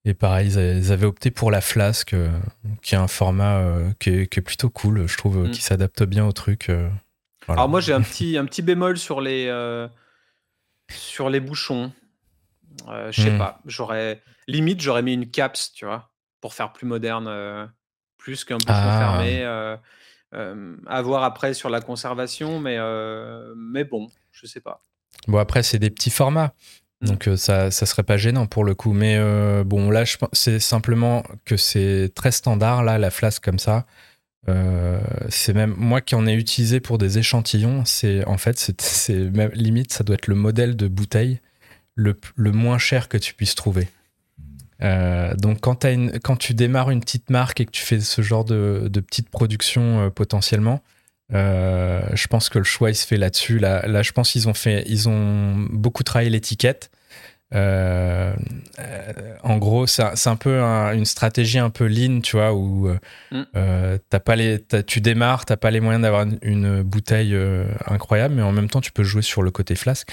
Et 0.05 0.13
pareil, 0.13 0.51
ils 0.51 0.91
avaient 0.91 1.05
opté 1.05 1.31
pour 1.31 1.49
la 1.49 1.61
flasque, 1.61 2.13
euh, 2.13 2.29
qui 2.81 2.95
est 2.95 2.97
un 2.97 3.07
format 3.07 3.63
qui 3.99 4.09
est, 4.09 4.41
plutôt 4.41 4.69
cool, 4.69 5.07
je 5.07 5.17
trouve, 5.17 5.47
mm. 5.47 5.51
qui 5.51 5.61
s'adapte 5.61 6.03
bien 6.03 6.25
au 6.25 6.33
truc. 6.33 6.69
Alors, 7.47 7.69
moi, 7.69 7.79
j'ai 7.79 7.93
un 7.93 8.01
petit, 8.01 8.37
un 8.37 8.45
petit 8.45 8.61
bémol 8.61 8.97
sur 8.97 9.21
les, 9.21 9.47
sur 10.89 11.29
les 11.29 11.39
bouchons. 11.39 11.91
je 12.87 13.21
sais 13.21 13.31
mm. 13.31 13.37
pas, 13.37 13.61
j'aurais. 13.65 14.21
Limite, 14.47 14.81
j'aurais 14.81 15.03
mis 15.03 15.13
une 15.13 15.29
caps, 15.29 15.71
tu 15.73 15.85
vois, 15.85 16.11
pour 16.41 16.53
faire 16.53 16.73
plus 16.73 16.85
moderne, 16.85 17.69
plus 18.17 18.43
qu'un 18.43 18.57
bouchon 18.57 18.73
ah. 18.73 18.99
fermé 18.99 19.77
à 20.87 21.01
voir 21.01 21.23
après 21.23 21.53
sur 21.53 21.69
la 21.69 21.81
conservation, 21.81 22.59
mais, 22.59 22.77
mais 23.55 23.83
bon, 23.83 24.07
je 24.31 24.47
sais 24.47 24.61
pas. 24.61 24.83
Bon, 25.27 25.37
après, 25.37 25.63
c'est 25.63 25.79
des 25.79 25.89
petits 25.89 26.09
formats. 26.09 26.53
Mmh. 27.01 27.07
Donc 27.07 27.29
ça, 27.35 27.69
ça 27.69 27.85
serait 27.85 28.03
pas 28.03 28.17
gênant 28.17 28.47
pour 28.47 28.63
le 28.63 28.75
coup. 28.75 28.93
Mais 28.93 29.19
bon, 29.63 29.89
là, 29.89 30.03
c'est 30.31 30.59
simplement 30.59 31.23
que 31.45 31.57
c'est 31.57 32.11
très 32.15 32.31
standard, 32.31 32.83
là, 32.83 32.97
la 32.97 33.11
flasque 33.11 33.43
comme 33.43 33.59
ça. 33.59 33.85
c'est 35.29 35.53
même 35.53 35.75
moi 35.77 36.01
qui 36.01 36.15
en 36.15 36.25
ai 36.25 36.33
utilisé 36.33 36.79
pour 36.79 36.97
des 36.97 37.19
échantillons. 37.19 37.85
C'est 37.85 38.25
en 38.25 38.37
fait, 38.37 38.57
c'est 38.79 39.31
limite, 39.53 39.93
ça 39.93 40.03
doit 40.03 40.15
être 40.15 40.27
le 40.27 40.35
modèle 40.35 40.75
de 40.75 40.87
bouteille 40.87 41.39
le, 41.95 42.19
le 42.35 42.51
moins 42.51 42.77
cher 42.77 43.09
que 43.09 43.17
tu 43.17 43.33
puisses 43.33 43.55
trouver. 43.55 43.87
Euh, 44.81 45.33
donc 45.35 45.59
quand, 45.61 46.35
tu 46.37 46.53
démarres 46.53 46.89
une 46.89 46.99
petite 46.99 47.29
marque 47.29 47.61
et 47.61 47.65
que 47.65 47.71
tu 47.71 47.83
fais 47.83 47.99
ce 47.99 48.21
genre 48.21 48.45
de, 48.45 48.87
de 48.89 48.99
petite 48.99 49.29
production 49.29 50.01
euh, 50.01 50.09
potentiellement, 50.09 50.81
euh, 51.33 52.01
je 52.13 52.27
pense 52.27 52.49
que 52.49 52.57
le 52.57 52.63
choix 52.63 52.89
il 52.89 52.95
se 52.95 53.05
fait 53.05 53.17
là-dessus. 53.17 53.59
Là, 53.59 53.87
là, 53.87 54.01
je 54.01 54.11
pense 54.11 54.31
qu'ils 54.31 54.47
ont 54.49 54.53
fait, 54.53 54.83
ils 54.87 55.09
ont 55.09 55.67
beaucoup 55.71 56.03
travaillé 56.03 56.29
l'étiquette. 56.29 56.91
Euh, 57.53 58.33
en 59.43 59.57
gros, 59.57 59.85
c'est 59.87 60.27
un 60.27 60.35
peu 60.35 60.59
une 60.59 61.05
stratégie 61.05 61.59
un 61.59 61.69
peu 61.69 61.85
lean, 61.85 62.21
tu 62.21 62.37
vois, 62.37 62.53
où 62.53 62.89
mm. 63.31 63.43
as 63.53 64.19
pas 64.19 64.35
les, 64.35 64.59
tu 64.87 65.01
démarres, 65.01 65.45
t'as 65.45 65.57
pas 65.57 65.71
les 65.71 65.79
moyens 65.79 66.01
d'avoir 66.01 66.25
une, 66.41 66.81
bouteille 66.83 67.37
incroyable, 67.85 68.35
mais 68.35 68.41
en 68.41 68.51
même 68.51 68.69
temps, 68.69 68.81
tu 68.81 68.91
peux 68.91 69.03
jouer 69.03 69.21
sur 69.21 69.43
le 69.43 69.51
côté 69.51 69.75
flasque. 69.75 70.09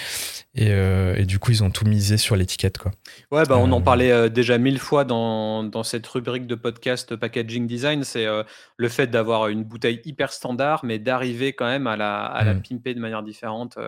Et, 0.55 1.25
du 1.25 1.39
coup, 1.39 1.53
ils 1.53 1.65
ont 1.65 1.71
tout 1.71 1.87
misé 1.87 2.17
sur 2.17 2.37
l'étiquette, 2.37 2.79
quoi. 2.79 2.93
Ouais, 3.31 3.45
bah, 3.47 3.57
on 3.59 3.71
en 3.73 3.81
parlait 3.81 4.29
déjà 4.31 4.59
mille 4.59 4.79
fois 4.79 5.05
dans, 5.05 5.65
dans, 5.65 5.83
cette 5.83 6.07
rubrique 6.07 6.47
de 6.47 6.55
podcast 6.55 7.17
packaging 7.17 7.67
design. 7.67 8.05
C'est 8.05 8.27
le 8.77 8.89
fait 8.89 9.07
d'avoir 9.07 9.49
une 9.49 9.65
bouteille 9.65 10.01
hyper 10.05 10.33
standard, 10.33 10.85
mais 10.85 10.99
d'arriver 10.99 11.53
quand 11.53 11.67
même 11.67 11.87
à 11.87 11.97
la, 11.97 12.25
à 12.25 12.45
la 12.45 12.55
mm. 12.55 12.63
pimper 12.63 12.95
de 12.95 13.01
manière 13.01 13.23
différente. 13.23 13.79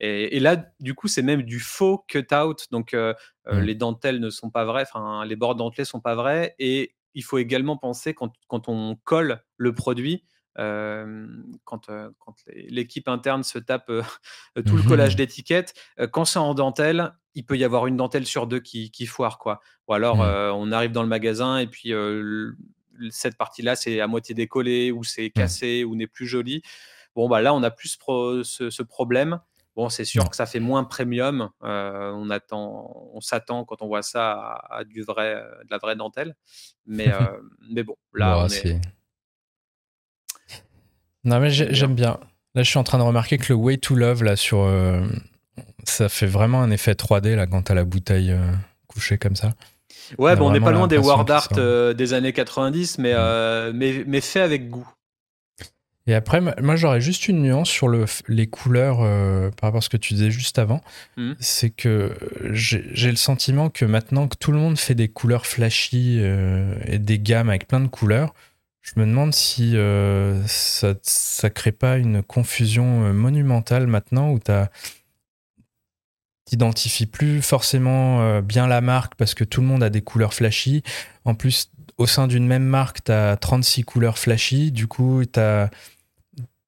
Et, 0.00 0.36
et, 0.36 0.40
là, 0.40 0.56
du 0.80 0.94
coup, 0.94 1.08
c'est 1.08 1.22
même 1.22 1.42
du 1.42 1.60
faux 1.60 2.04
cut-out. 2.08 2.66
Donc, 2.70 2.94
euh, 2.94 3.14
euh, 3.48 3.60
mmh. 3.60 3.64
les 3.64 3.74
dentelles 3.74 4.20
ne 4.20 4.30
sont 4.30 4.50
pas 4.50 4.64
vraies, 4.64 4.82
enfin, 4.90 5.24
les 5.24 5.36
bords 5.36 5.54
dentelés 5.54 5.84
sont 5.84 6.00
pas 6.00 6.14
vrais. 6.14 6.54
Et 6.58 6.94
il 7.14 7.22
faut 7.22 7.38
également 7.38 7.76
penser 7.76 8.14
quand, 8.14 8.32
quand 8.48 8.68
on 8.68 8.96
colle 9.04 9.42
le 9.56 9.74
produit, 9.74 10.24
euh, 10.58 11.26
quand, 11.64 11.90
quand 12.18 12.34
l'équipe 12.48 13.08
interne 13.08 13.42
se 13.42 13.58
tape 13.58 13.90
tout 14.66 14.76
le 14.76 14.82
collage 14.82 15.14
mmh. 15.14 15.18
d'étiquettes, 15.18 15.74
quand 16.12 16.24
c'est 16.24 16.38
en 16.38 16.54
dentelle, 16.54 17.12
il 17.34 17.44
peut 17.44 17.58
y 17.58 17.64
avoir 17.64 17.86
une 17.86 17.96
dentelle 17.96 18.26
sur 18.26 18.46
deux 18.46 18.60
qui, 18.60 18.90
qui 18.90 19.06
foire, 19.06 19.38
quoi. 19.38 19.60
Ou 19.86 19.92
alors, 19.92 20.16
mmh. 20.16 20.54
on 20.56 20.72
arrive 20.72 20.92
dans 20.92 21.02
le 21.02 21.08
magasin 21.08 21.58
et 21.58 21.66
puis 21.66 21.92
cette 23.10 23.36
partie-là, 23.36 23.76
c'est 23.76 24.00
à 24.00 24.06
moitié 24.06 24.34
décollé 24.34 24.92
ou 24.92 25.04
c'est 25.04 25.30
cassé 25.30 25.84
ou 25.84 25.94
n'est 25.94 26.06
plus 26.06 26.26
joli. 26.26 26.62
Bon, 27.14 27.28
bah 27.28 27.42
là, 27.42 27.52
on 27.54 27.62
a 27.62 27.70
plus 27.70 27.98
ce, 28.42 28.70
ce 28.70 28.82
problème. 28.82 29.40
Bon, 29.80 29.88
c'est 29.88 30.04
sûr 30.04 30.28
que 30.28 30.36
ça 30.36 30.44
fait 30.44 30.60
moins 30.60 30.84
premium. 30.84 31.48
Euh, 31.64 32.12
on 32.14 32.28
attend, 32.28 33.10
on 33.14 33.22
s'attend 33.22 33.64
quand 33.64 33.80
on 33.80 33.86
voit 33.86 34.02
ça 34.02 34.60
à, 34.68 34.84
du 34.84 35.00
vrai, 35.00 35.36
euh, 35.36 35.64
de 35.64 35.70
la 35.70 35.78
vraie 35.78 35.96
dentelle. 35.96 36.36
Mais, 36.84 37.08
euh, 37.14 37.38
mais 37.72 37.82
bon, 37.82 37.96
là, 38.12 38.44
on 38.44 38.48
est... 38.48 38.78
Non, 41.24 41.40
mais 41.40 41.48
j'aime 41.48 41.94
bien. 41.94 42.20
Là, 42.54 42.62
je 42.62 42.68
suis 42.68 42.78
en 42.78 42.84
train 42.84 42.98
de 42.98 43.04
remarquer 43.04 43.38
que 43.38 43.50
le 43.50 43.54
Way 43.54 43.78
to 43.78 43.94
Love, 43.94 44.22
là, 44.22 44.36
sur. 44.36 44.70
ça 45.84 46.10
fait 46.10 46.26
vraiment 46.26 46.60
un 46.60 46.70
effet 46.70 46.92
3D, 46.92 47.34
là, 47.34 47.46
quand 47.46 47.62
t'as 47.62 47.74
la 47.74 47.84
bouteille 47.84 48.36
couchée 48.86 49.16
comme 49.16 49.34
ça. 49.34 49.54
Ouais, 50.18 50.36
bon, 50.36 50.48
on 50.48 50.52
n'est 50.52 50.60
pas 50.60 50.72
loin 50.72 50.88
des 50.88 50.98
Word 50.98 51.24
Art 51.30 51.94
des 51.94 52.12
années 52.12 52.34
90, 52.34 52.98
mais, 52.98 53.14
mais, 53.72 54.04
mais 54.06 54.20
fait 54.20 54.42
avec 54.42 54.68
goût. 54.68 54.86
Et 56.10 56.14
après, 56.14 56.40
moi, 56.40 56.74
j'aurais 56.74 57.00
juste 57.00 57.28
une 57.28 57.40
nuance 57.40 57.70
sur 57.70 57.86
le, 57.86 58.04
les 58.26 58.48
couleurs 58.48 58.98
euh, 59.00 59.52
par 59.52 59.68
rapport 59.68 59.78
à 59.78 59.80
ce 59.80 59.88
que 59.88 59.96
tu 59.96 60.14
disais 60.14 60.32
juste 60.32 60.58
avant. 60.58 60.80
Mmh. 61.16 61.34
C'est 61.38 61.70
que 61.70 62.12
j'ai 62.50 63.10
le 63.12 63.16
sentiment 63.16 63.70
que 63.70 63.84
maintenant 63.84 64.26
que 64.26 64.34
tout 64.36 64.50
le 64.50 64.58
monde 64.58 64.76
fait 64.76 64.96
des 64.96 65.06
couleurs 65.06 65.46
flashy 65.46 66.16
euh, 66.18 66.74
et 66.84 66.98
des 66.98 67.20
gammes 67.20 67.48
avec 67.48 67.68
plein 67.68 67.78
de 67.78 67.86
couleurs, 67.86 68.34
je 68.80 68.90
me 68.96 69.06
demande 69.06 69.32
si 69.32 69.76
euh, 69.76 70.44
ça, 70.48 70.94
ça 71.02 71.48
crée 71.48 71.70
pas 71.70 71.96
une 71.96 72.24
confusion 72.24 73.14
monumentale 73.14 73.86
maintenant 73.86 74.32
où 74.32 74.40
tu 74.40 74.50
t'identifies 76.44 77.06
plus 77.06 77.40
forcément 77.40 78.40
bien 78.40 78.66
la 78.66 78.80
marque 78.80 79.14
parce 79.14 79.34
que 79.34 79.44
tout 79.44 79.60
le 79.60 79.68
monde 79.68 79.84
a 79.84 79.90
des 79.90 80.02
couleurs 80.02 80.34
flashy. 80.34 80.82
En 81.24 81.36
plus, 81.36 81.70
au 81.98 82.08
sein 82.08 82.26
d'une 82.26 82.48
même 82.48 82.64
marque, 82.64 83.04
tu 83.04 83.12
as 83.12 83.36
36 83.36 83.84
couleurs 83.84 84.18
flashy. 84.18 84.72
Du 84.72 84.88
coup, 84.88 85.22
tu 85.24 85.38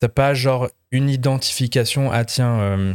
n'as 0.03 0.09
pas 0.09 0.35
genre 0.35 0.69
une 0.91 1.09
identification. 1.09 2.11
Ah, 2.11 2.25
tiens, 2.25 2.61
euh, 2.61 2.95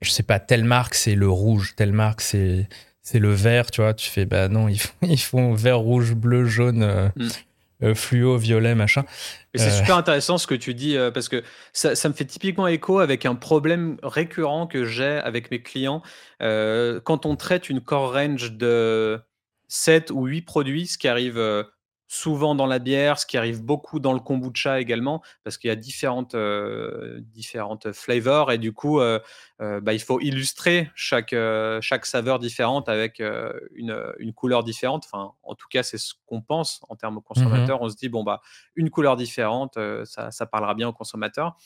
je 0.00 0.10
sais 0.10 0.22
pas, 0.22 0.40
telle 0.40 0.64
marque, 0.64 0.94
c'est 0.94 1.14
le 1.14 1.28
rouge, 1.28 1.74
telle 1.76 1.92
marque, 1.92 2.20
c'est. 2.20 2.68
C'est 3.00 3.20
le 3.20 3.32
vert, 3.32 3.70
tu 3.70 3.80
vois. 3.80 3.94
Tu 3.94 4.10
fais, 4.10 4.26
bah 4.26 4.48
non, 4.48 4.68
ils 4.68 4.78
font, 4.78 4.94
ils 5.02 5.20
font 5.20 5.54
vert, 5.54 5.78
rouge, 5.78 6.12
bleu, 6.12 6.44
jaune, 6.44 6.82
euh, 6.82 7.08
mm. 7.16 7.28
euh, 7.84 7.94
fluo, 7.94 8.36
violet, 8.36 8.74
machin. 8.74 9.02
c'est 9.54 9.70
super 9.70 9.96
intéressant 9.96 10.36
ce 10.36 10.46
que 10.46 10.54
tu 10.54 10.74
dis, 10.74 10.94
parce 11.14 11.30
que 11.30 11.42
ça, 11.72 11.94
ça, 11.96 12.10
me 12.10 12.14
fait 12.14 12.26
typiquement 12.26 12.66
écho 12.66 12.98
avec 12.98 13.24
un 13.24 13.34
problème 13.34 13.96
récurrent 14.02 14.66
que 14.66 14.84
j'ai 14.84 15.20
avec 15.24 15.50
mes 15.50 15.62
clients. 15.62 16.02
quand 16.40 17.24
on 17.24 17.34
traite 17.36 17.70
une 17.70 17.80
core 17.80 18.12
range 18.12 18.52
de 18.52 19.18
7 19.68 20.10
ou 20.10 20.26
8 20.26 20.42
produits, 20.42 20.86
ce 20.86 20.98
qui 20.98 21.08
arrive 21.08 21.38
souvent 22.08 22.54
dans 22.54 22.66
la 22.66 22.78
bière, 22.78 23.18
ce 23.18 23.26
qui 23.26 23.36
arrive 23.36 23.62
beaucoup 23.62 24.00
dans 24.00 24.12
le 24.12 24.18
kombucha 24.18 24.80
également, 24.80 25.22
parce 25.44 25.58
qu'il 25.58 25.68
y 25.68 25.70
a 25.70 25.76
différentes, 25.76 26.34
différentes 27.20 27.92
flavors 27.92 28.50
et 28.50 28.58
du 28.58 28.72
coup, 28.72 28.98
bah, 28.98 29.92
il 29.92 30.00
faut 30.00 30.18
illustrer 30.20 30.90
chaque, 30.94 31.34
chaque 31.80 32.06
saveur 32.06 32.38
différente 32.38 32.88
avec 32.88 33.20
une, 33.20 33.96
une, 34.18 34.32
couleur 34.32 34.64
différente. 34.64 35.04
Enfin, 35.06 35.32
en 35.42 35.54
tout 35.54 35.68
cas, 35.68 35.82
c'est 35.82 35.98
ce 35.98 36.14
qu'on 36.26 36.40
pense 36.40 36.80
en 36.88 36.96
termes 36.96 37.16
mmh 37.16 37.22
consommateurs. 37.22 37.82
On 37.82 37.88
se 37.88 37.96
dit, 37.96 38.08
bon, 38.08 38.24
bah, 38.24 38.40
une 38.74 38.90
couleur 38.90 39.16
différente, 39.16 39.78
ça, 40.04 40.30
ça, 40.30 40.46
parlera 40.46 40.74
bien 40.74 40.88
aux 40.88 40.92
consommateurs. 40.94 41.56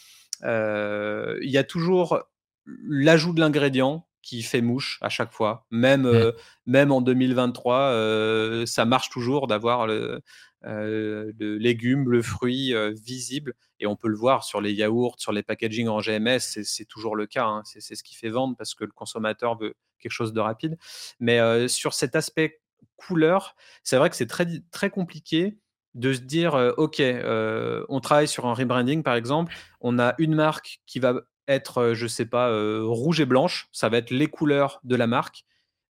Il 0.43 1.51
y 1.51 1.59
a 1.59 1.65
toujours 1.65 2.19
l'ajout 2.67 3.33
de 3.33 3.41
l'ingrédient 3.41 4.07
qui 4.23 4.43
fait 4.43 4.61
mouche 4.61 4.99
à 5.03 5.09
chaque 5.09 5.33
fois. 5.33 5.67
Même, 5.71 6.07
euh, 6.07 6.33
même 6.67 6.93
en 6.93 7.01
2023, 7.01 7.77
euh, 7.77 8.67
ça 8.67 8.85
marche 8.85 9.11
toujours 9.11 9.49
d'avoir 9.49 9.87
le, 9.87 10.21
euh, 10.65 11.33
le, 11.39 11.59
légume, 11.59 12.09
le 12.09 12.23
fruit 12.23 12.73
visible. 12.93 13.55
Et 13.81 13.87
on 13.87 13.97
peut 13.97 14.09
le 14.09 14.17
voir 14.17 14.45
sur 14.45 14.61
les 14.61 14.73
yaourts, 14.73 15.17
sur 15.19 15.33
les 15.33 15.43
packaging 15.43 15.89
en 15.89 16.01
GMS, 16.01 16.39
c'est 16.39 16.85
toujours 16.85 17.17
le 17.17 17.27
cas. 17.27 17.47
Hein. 17.47 17.63
C'est 17.65 17.97
ce 17.97 18.03
qui 18.03 18.15
fait 18.15 18.31
vendre 18.31 18.57
parce 18.57 18.75
que 18.75 18.85
le 18.85 18.93
consommateur 18.93 19.59
veut 19.59 19.75
quelque 19.99 20.13
chose 20.13 20.33
de 20.33 20.41
rapide. 20.41 20.79
Mais 21.19 21.69
sur 21.69 21.93
cet 21.93 22.15
aspect 22.15 22.61
couleur, 22.97 23.57
c'est 23.83 23.97
vrai 23.97 24.09
que 24.09 24.17
c'est 24.17 24.27
très, 24.27 24.47
très 24.71 24.91
compliqué 24.91 25.59
de 25.95 26.15
se 26.15 26.21
dire, 26.21 26.55
OK, 26.77 27.03
on 27.03 28.01
travaille 28.01 28.29
sur 28.29 28.47
un 28.47 28.55
rebranding 28.55 29.03
par 29.03 29.17
exemple, 29.17 29.53
on 29.81 29.99
a 29.99 30.15
une 30.19 30.37
marque 30.37 30.81
qui 30.87 31.01
va 31.01 31.23
être, 31.49 31.95
je 31.95 32.07
sais 32.07 32.27
pas, 32.27 32.51
rouge 32.83 33.21
et 33.21 33.27
blanche. 33.27 33.69
Ça 33.73 33.89
va 33.89 33.99
être 33.99 34.11
les 34.11 34.29
couleurs 34.29 34.81
de 34.85 34.97
la 34.97 35.07
marque. 35.07 35.45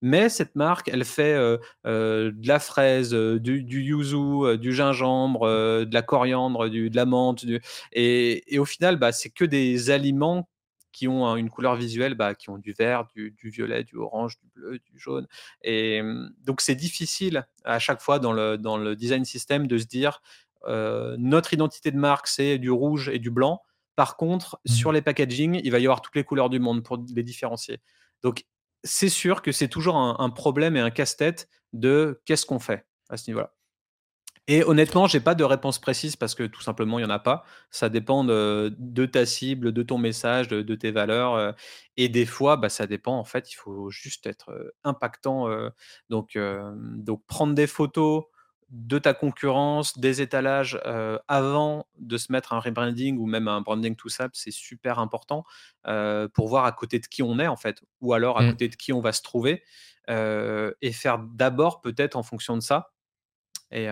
Mais 0.04 0.28
cette 0.28 0.56
marque, 0.56 0.88
elle 0.88 1.04
fait 1.04 1.36
de 1.84 2.48
la 2.48 2.58
fraise, 2.58 3.14
du, 3.14 3.62
yuzu, 3.62 4.58
du 4.58 4.72
gingembre, 4.72 5.46
de 5.46 5.94
la 5.94 6.02
coriandre, 6.02 6.68
du, 6.68 6.90
de 6.90 6.96
la 6.96 7.06
menthe. 7.06 7.44
Et, 7.92 8.58
au 8.58 8.64
final, 8.64 8.96
bah, 8.96 9.12
c'est 9.12 9.30
que 9.30 9.44
des 9.44 9.90
aliments 9.90 10.48
qui 10.90 11.08
ont 11.08 11.36
une 11.36 11.50
couleur 11.50 11.76
visuelle, 11.76 12.14
bah, 12.14 12.34
qui 12.34 12.50
ont 12.50 12.58
du 12.58 12.72
vert, 12.72 13.06
du, 13.14 13.34
violet, 13.44 13.84
du 13.84 13.96
orange, 13.96 14.38
du 14.40 14.48
bleu, 14.54 14.78
du 14.78 14.98
jaune. 14.98 15.26
Et 15.62 16.02
mmh, 16.02 16.34
donc, 16.44 16.60
c'est 16.60 16.74
difficile 16.74 17.46
à 17.64 17.78
chaque 17.78 18.00
fois 18.00 18.18
dans 18.18 18.32
le, 18.32 18.58
dans 18.58 18.76
le 18.76 18.96
design 18.96 19.24
system 19.24 19.66
de 19.66 19.78
se 19.78 19.86
dire 19.86 20.20
notre 21.18 21.54
identité 21.54 21.90
de 21.90 21.96
marque, 21.96 22.26
c'est 22.26 22.58
du 22.58 22.70
rouge 22.70 23.08
et 23.08 23.18
du 23.18 23.30
blanc. 23.30 23.62
Par 23.96 24.16
contre, 24.16 24.60
mmh. 24.64 24.70
sur 24.70 24.92
les 24.92 25.02
packaging, 25.02 25.60
il 25.62 25.70
va 25.70 25.78
y 25.78 25.86
avoir 25.86 26.00
toutes 26.00 26.16
les 26.16 26.24
couleurs 26.24 26.50
du 26.50 26.60
monde 26.60 26.82
pour 26.82 26.98
les 27.14 27.22
différencier. 27.22 27.80
Donc, 28.22 28.44
c'est 28.84 29.08
sûr 29.08 29.42
que 29.42 29.52
c'est 29.52 29.68
toujours 29.68 29.96
un, 29.96 30.30
problème 30.30 30.76
et 30.76 30.80
un 30.80 30.90
casse-tête 30.90 31.48
de 31.72 32.20
qu'est-ce 32.24 32.46
qu'on 32.46 32.58
fait 32.58 32.86
à 33.08 33.16
ce 33.16 33.30
niveau-là. 33.30 33.54
Et 34.48 34.64
honnêtement, 34.64 35.06
j'ai 35.06 35.20
pas 35.20 35.36
de 35.36 35.44
réponse 35.44 35.78
précise 35.78 36.16
parce 36.16 36.34
que 36.34 36.42
tout 36.42 36.62
simplement, 36.62 36.98
il 36.98 37.02
n'y 37.02 37.10
en 37.10 37.14
a 37.14 37.20
pas. 37.20 37.44
Ça 37.70 37.88
dépend 37.88 38.24
de, 38.24 39.06
ta 39.06 39.24
cible, 39.24 39.72
de 39.72 39.82
ton 39.84 39.98
message, 39.98 40.48
de, 40.48 40.74
tes 40.74 40.90
valeurs. 40.90 41.34
Euh, 41.34 41.52
et 41.96 42.08
des 42.08 42.26
fois, 42.26 42.56
bah, 42.56 42.68
ça 42.68 42.88
dépend. 42.88 43.16
En 43.16 43.24
fait, 43.24 43.52
il 43.52 43.54
faut 43.54 43.88
juste 43.90 44.26
être 44.26 44.50
euh, 44.50 44.74
impactant. 44.82 45.48
Euh, 45.48 45.70
donc, 46.10 46.36
donc, 46.96 47.24
prendre 47.26 47.54
des 47.54 47.68
photos, 47.68 48.24
de 48.72 48.98
ta 48.98 49.12
concurrence, 49.12 49.98
des 49.98 50.22
étalages 50.22 50.80
euh, 50.86 51.18
avant 51.28 51.86
de 51.98 52.16
se 52.16 52.32
mettre 52.32 52.54
un 52.54 52.58
rebranding 52.58 53.18
ou 53.18 53.26
même 53.26 53.46
un 53.46 53.60
branding 53.60 53.94
tout 53.94 54.08
ça, 54.08 54.30
c'est 54.32 54.50
super 54.50 54.98
important 54.98 55.44
euh, 55.86 56.26
pour 56.28 56.48
voir 56.48 56.64
à 56.64 56.72
côté 56.72 56.98
de 56.98 57.06
qui 57.06 57.22
on 57.22 57.38
est 57.38 57.46
en 57.46 57.56
fait, 57.56 57.82
ou 58.00 58.14
alors 58.14 58.38
à 58.38 58.42
mmh. 58.42 58.50
côté 58.50 58.68
de 58.70 58.76
qui 58.76 58.94
on 58.94 59.02
va 59.02 59.12
se 59.12 59.20
trouver 59.20 59.62
euh, 60.08 60.72
et 60.80 60.90
faire 60.90 61.18
d'abord 61.18 61.82
peut-être 61.82 62.16
en 62.16 62.22
fonction 62.22 62.56
de 62.56 62.62
ça. 62.62 62.94
Et, 63.70 63.88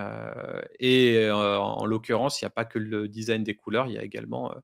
et 0.79 1.31
en 1.31 1.87
l'occurrence, 1.87 2.43
il 2.43 2.45
n'y 2.45 2.49
a 2.49 2.51
pas 2.51 2.67
que 2.67 2.79
le 2.79 3.09
design 3.09 3.43
des 3.43 3.55
couleurs, 3.55 3.87
il 3.87 3.95
y 3.95 3.99
a 3.99 4.03
également 4.03 4.55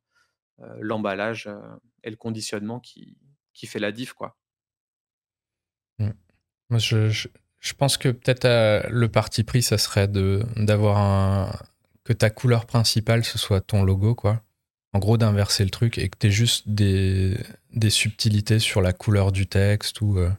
l'emballage 0.78 1.48
et 2.02 2.10
le 2.10 2.16
conditionnement 2.16 2.80
qui, 2.80 3.16
qui 3.54 3.66
fait 3.66 3.78
la 3.78 3.92
diff 3.92 4.12
quoi. 4.12 4.36
Mmh. 5.98 6.10
Moi, 6.68 6.78
je, 6.78 7.08
je 7.08 7.28
pense 7.74 7.96
que 7.96 8.08
peut-être 8.08 8.44
euh, 8.44 8.82
le 8.90 9.08
parti 9.08 9.42
pris, 9.42 9.62
ça 9.62 9.78
serait 9.78 10.08
de 10.08 10.44
d'avoir 10.56 10.98
un 10.98 11.52
que 12.04 12.12
ta 12.12 12.30
couleur 12.30 12.66
principale 12.66 13.24
ce 13.24 13.38
soit 13.38 13.60
ton 13.60 13.82
logo, 13.82 14.14
quoi. 14.14 14.42
En 14.92 14.98
gros, 14.98 15.18
d'inverser 15.18 15.64
le 15.64 15.70
truc 15.70 15.98
et 15.98 16.08
que 16.08 16.16
tu 16.18 16.28
aies 16.28 16.30
juste 16.30 16.68
des, 16.68 17.36
des 17.74 17.90
subtilités 17.90 18.58
sur 18.58 18.80
la 18.80 18.92
couleur 18.92 19.32
du 19.32 19.46
texte 19.46 20.00
ou. 20.00 20.18
Euh, 20.18 20.30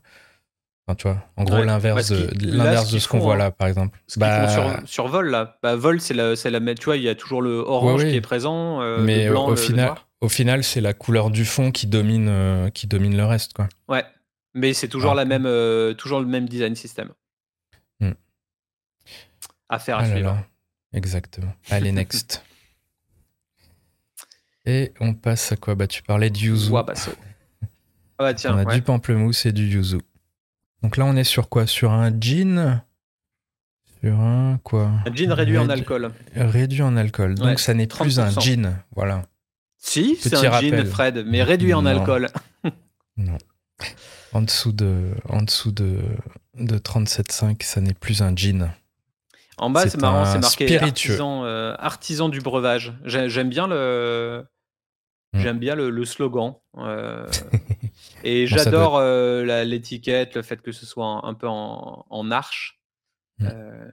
enfin, 0.88 0.96
tu 0.96 1.04
vois, 1.04 1.24
en 1.36 1.44
gros, 1.44 1.62
l'inverse 1.64 2.10
de, 2.10 2.30
l'inverse 2.42 2.92
de 2.92 2.98
ce 2.98 3.08
qu'on 3.08 3.20
voit 3.20 3.36
là, 3.36 3.52
par 3.52 3.68
exemple. 3.68 4.00
Ce 4.08 4.18
bah, 4.18 4.48
sur, 4.48 4.88
sur, 4.88 5.08
Vol, 5.10 5.30
là. 5.30 5.60
Bah, 5.62 5.76
Vol, 5.76 6.02
c'est 6.02 6.16
la, 6.16 6.34
la. 6.34 6.76
Tu 6.76 6.86
vois, 6.86 6.98
il 6.98 7.04
y 7.04 7.10
a 7.10 7.14
toujours 7.14 7.42
le 7.42 7.58
orange 7.58 8.06
qui 8.06 8.16
est 8.16 8.22
présent. 8.22 8.82
Euh, 8.82 9.04
Mais 9.04 9.30
blanc, 9.30 9.50
au, 9.50 9.56
final, 9.56 9.94
au 10.22 10.30
final, 10.30 10.64
c'est 10.64 10.82
la 10.82 10.94
couleur 10.94 11.30
du 11.30 11.46
fond 11.46 11.72
qui 11.72 11.86
domine, 11.86 12.72
qui 12.74 12.88
domine 12.88 13.16
le 13.16 13.26
reste, 13.26 13.54
quoi. 13.54 13.68
Ouais, 13.88 14.06
Mais 14.58 14.74
c'est 14.74 14.88
toujours, 14.88 15.14
la 15.14 15.26
même, 15.26 15.48
toujours 15.96 16.20
le 16.20 16.26
même 16.26 16.50
design 16.50 16.76
système. 16.76 17.10
Hmm. 18.00 18.14
Affaire 19.70 19.98
à 19.98 20.02
ah 20.02 20.10
suivre. 20.10 20.44
Exactement. 20.94 21.54
Allez, 21.70 21.92
next. 21.92 22.44
Et 24.66 24.94
on 25.00 25.14
passe 25.14 25.54
à 25.54 25.56
quoi? 25.56 25.76
Bah, 25.76 25.88
tu 25.88 26.04
parlais 26.04 26.30
du 26.30 26.48
yuzu. 26.48 26.74
Ah 26.76 26.84
bah 28.20 28.34
tiens, 28.34 28.56
on 28.56 28.68
a 28.68 28.76
du 28.76 28.82
pamplemousse 28.82 29.46
et 29.46 29.54
du 29.54 29.66
yuzu. 29.66 30.00
Donc 30.82 30.98
là, 30.98 31.06
on 31.06 31.16
est 31.16 31.24
sur 31.24 31.50
quoi? 31.50 31.68
Sur 31.68 31.92
un 31.92 32.12
gin? 32.20 32.84
Sur 34.02 34.20
un 34.20 34.60
quoi? 34.64 34.92
Un 35.06 35.14
gin 35.14 35.32
réduit 35.32 35.58
en 35.58 35.70
alcool. 35.70 36.12
Réduit 36.36 36.82
en 36.82 36.98
alcool. 36.98 37.36
Donc 37.36 37.60
ça 37.60 37.74
n'est 37.74 37.88
plus 37.88 38.20
un 38.20 38.32
gin. 38.32 38.78
Voilà. 38.96 39.24
Si, 39.78 40.18
c'est 40.20 40.36
un 40.36 40.60
gin, 40.60 40.86
Fred, 40.86 41.24
mais 41.26 41.44
réduit 41.44 41.74
en 41.74 41.86
alcool. 41.86 42.30
non. 43.18 43.38
En 44.38 44.44
dessous 44.44 44.72
de, 44.72 45.16
en 45.30 45.42
dessous 45.42 45.72
de, 45.72 45.98
de 46.54 46.78
37,5, 46.78 47.64
ça 47.64 47.82
n'est 47.82 47.96
plus 47.96 48.22
un 48.22 48.36
gin. 48.36 48.72
En 49.58 49.72
bas, 49.72 49.90
c'est 49.90 50.00
marrant, 50.00 50.26
c'est 50.26 50.38
marqué 50.38 50.78
artisan, 50.78 51.44
euh, 51.44 51.74
artisan, 51.80 52.30
du 52.30 52.40
breuvage. 52.40 52.94
J'aime 53.04 53.50
bien 53.50 53.68
le, 53.68 54.46
mm. 55.34 55.40
j'aime 55.40 55.58
bien 55.58 55.74
le, 55.74 56.06
slogan. 56.06 56.54
Euh, 56.78 57.26
et 58.24 58.46
j'adore 58.46 58.98
euh, 58.98 59.64
l'étiquette, 59.64 60.36
le 60.36 60.44
fait 60.44 60.62
que 60.62 60.72
ce 60.72 60.86
soit 60.86 61.26
un, 61.26 61.34
peu 61.34 61.48
en, 61.48 62.06
en 62.08 62.30
arche. 62.30 62.80
Mm. 63.40 63.50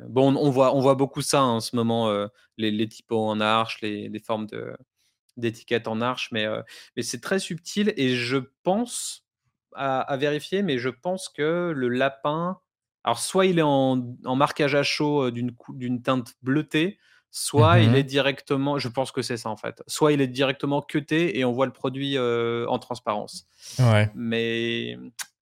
bon, 0.08 0.36
on 0.36 0.50
voit, 0.50 0.76
on 0.76 0.80
voit 0.80 0.94
beaucoup 0.94 1.22
ça 1.22 1.40
hein, 1.40 1.52
en 1.52 1.60
ce 1.60 1.74
moment, 1.74 2.12
les, 2.58 2.70
les, 2.70 2.86
typos 2.86 3.26
en 3.26 3.40
arche, 3.40 3.80
les, 3.80 4.10
les 4.10 4.20
formes 4.20 4.46
d'étiquettes 5.38 5.88
en 5.88 6.02
arche, 6.02 6.28
mais, 6.32 6.44
mais 6.96 7.02
c'est 7.02 7.22
très 7.22 7.38
subtil 7.38 7.94
et 7.96 8.14
je 8.14 8.36
pense 8.62 9.23
à, 9.74 10.00
à, 10.00 10.16
vérifier, 10.16 10.62
mais 10.62 10.78
je 10.78 10.88
pense 10.88 11.28
que 11.28 11.72
le 11.74 11.88
lapin 11.88 12.58
alors, 13.04 13.18
soit 13.18 13.44
il 13.44 13.58
est 13.58 13.62
en, 13.62 13.96
marquage 14.24 14.74
à 14.74 14.82
chaud 14.82 15.30
d'une 15.30 16.02
teinte 16.02 16.34
bleutée, 16.42 16.98
soit 17.30 17.80
il 17.80 17.90
mmh 17.90 17.96
est 17.96 18.02
directement, 18.04 18.78
je 18.78 18.88
pense 18.88 19.12
que 19.12 19.20
c'est 19.20 19.36
ça 19.36 19.50
en 19.50 19.58
fait, 19.58 19.82
soit 19.86 20.12
il 20.12 20.22
est 20.22 20.28
directement 20.28 20.80
cuté 20.80 21.38
et 21.38 21.44
on 21.44 21.52
voit 21.52 21.66
le 21.66 21.72
produit 21.72 22.18
en 22.18 22.78
transparence. 22.78 23.46
Ouais. 23.78 24.10
Mais 24.14 24.96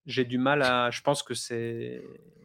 j'ai 0.06 0.24
du 0.24 0.38
mal 0.38 0.62
à. 0.62 0.90
Je 0.90 1.00
pense 1.02 1.22
que 1.22 1.34
c'est. 1.34 2.02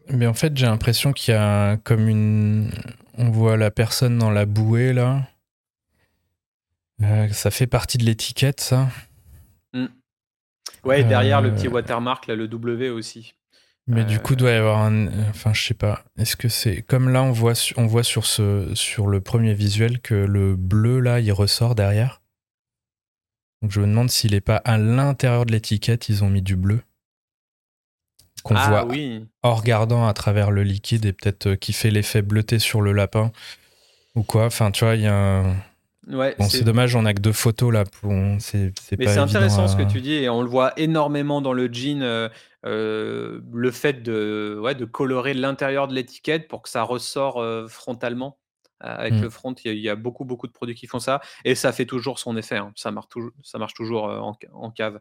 Mais 0.09 0.27
en 0.27 0.33
fait, 0.33 0.55
j'ai 0.55 0.65
l'impression 0.65 1.13
qu'il 1.13 1.33
y 1.33 1.37
a 1.37 1.77
comme 1.77 2.07
une. 2.07 2.71
On 3.17 3.31
voit 3.31 3.57
la 3.57 3.71
personne 3.71 4.17
dans 4.17 4.31
la 4.31 4.45
bouée 4.45 4.93
là. 4.93 5.27
Euh, 7.01 7.27
ça 7.29 7.51
fait 7.51 7.67
partie 7.67 7.97
de 7.97 8.05
l'étiquette, 8.05 8.61
ça. 8.61 8.89
Mmh. 9.73 9.85
Ouais, 10.87 11.03
derrière 11.03 11.41
le 11.41 11.53
petit 11.53 11.67
euh. 11.67 11.71
watermark, 11.71 12.27
là, 12.27 12.35
le 12.35 12.47
W 12.47 12.89
aussi. 12.89 13.33
Mais 13.89 14.03
du 14.03 14.19
coup, 14.19 14.35
doit 14.35 14.51
y 14.51 14.55
avoir 14.55 14.79
un. 14.79 15.07
Enfin, 15.29 15.53
je 15.53 15.63
sais 15.63 15.73
pas. 15.73 16.03
Est-ce 16.17 16.35
que 16.35 16.49
c'est. 16.49 16.81
Comme 16.81 17.09
là, 17.09 17.23
on 17.23 17.31
voit, 17.31 17.53
on 17.77 17.87
voit 17.87 18.03
sur, 18.03 18.25
ce, 18.25 18.73
sur 18.73 19.07
le 19.07 19.21
premier 19.21 19.53
visuel 19.53 20.01
que 20.01 20.13
le 20.13 20.55
bleu, 20.57 20.99
là, 20.99 21.21
il 21.21 21.31
ressort 21.31 21.73
derrière? 21.73 22.21
Donc, 23.61 23.71
je 23.71 23.79
me 23.79 23.87
demande 23.87 24.09
s'il 24.09 24.31
n'est 24.31 24.41
pas 24.41 24.57
à 24.57 24.77
l'intérieur 24.77 25.45
de 25.45 25.53
l'étiquette, 25.53 26.09
ils 26.09 26.23
ont 26.23 26.29
mis 26.29 26.41
du 26.41 26.57
bleu. 26.57 26.81
Qu'on 28.43 28.55
ah 28.55 28.83
voit 28.83 28.95
en 29.43 29.55
regardant 29.55 30.07
à 30.07 30.13
travers 30.13 30.51
le 30.51 30.63
liquide 30.63 31.05
et 31.05 31.13
peut-être 31.13 31.47
euh, 31.47 31.55
qui 31.55 31.73
fait 31.73 31.89
l'effet 31.89 32.21
bleuté 32.21 32.59
sur 32.59 32.81
le 32.81 32.91
lapin. 32.91 33.31
Ou 34.15 34.23
quoi. 34.23 34.45
Enfin, 34.45 34.71
tu 34.71 34.83
vois, 34.83 34.95
il 34.95 35.01
y 35.01 35.07
a 35.07 35.15
un. 35.15 35.55
Ouais, 36.09 36.35
bon, 36.39 36.47
c'est 36.47 36.63
dommage, 36.63 36.95
on 36.95 37.05
a 37.05 37.13
que 37.13 37.19
deux 37.19 37.33
photos 37.33 37.73
là. 37.73 37.83
Mais 38.03 38.39
c'est 38.39 39.17
intéressant 39.17 39.67
ce 39.67 39.75
que 39.75 39.83
tu 39.83 40.01
dis 40.01 40.13
et 40.13 40.29
on 40.29 40.41
le 40.41 40.49
voit 40.49 40.73
énormément 40.79 41.41
dans 41.41 41.53
le 41.53 41.71
jean. 41.71 42.01
Euh, 42.01 42.29
euh, 42.65 43.41
le 43.53 43.71
fait 43.71 44.03
de, 44.03 44.57
ouais, 44.61 44.75
de 44.75 44.85
colorer 44.85 45.33
l'intérieur 45.33 45.87
de 45.87 45.93
l'étiquette 45.93 46.47
pour 46.47 46.61
que 46.61 46.69
ça 46.69 46.83
ressort 46.83 47.43
frontalement. 47.69 48.39
Avec 48.79 49.13
mmh. 49.13 49.21
le 49.21 49.29
front, 49.31 49.55
il 49.65 49.79
y, 49.79 49.89
a 49.89 49.95
beaucoup, 49.95 50.23
beaucoup 50.23 50.45
de 50.45 50.51
produits 50.51 50.75
qui 50.75 50.85
font 50.85 50.99
ça 50.99 51.19
et 51.43 51.55
ça 51.55 51.71
fait 51.71 51.87
toujours 51.87 52.19
son 52.19 52.37
effet. 52.37 52.57
Hein. 52.57 52.71
Ça, 52.75 52.91
marche 52.91 53.09
toujours, 53.09 53.31
ça 53.41 53.57
marche 53.57 53.73
toujours 53.73 54.03
en, 54.53 54.71
cave. 54.71 54.99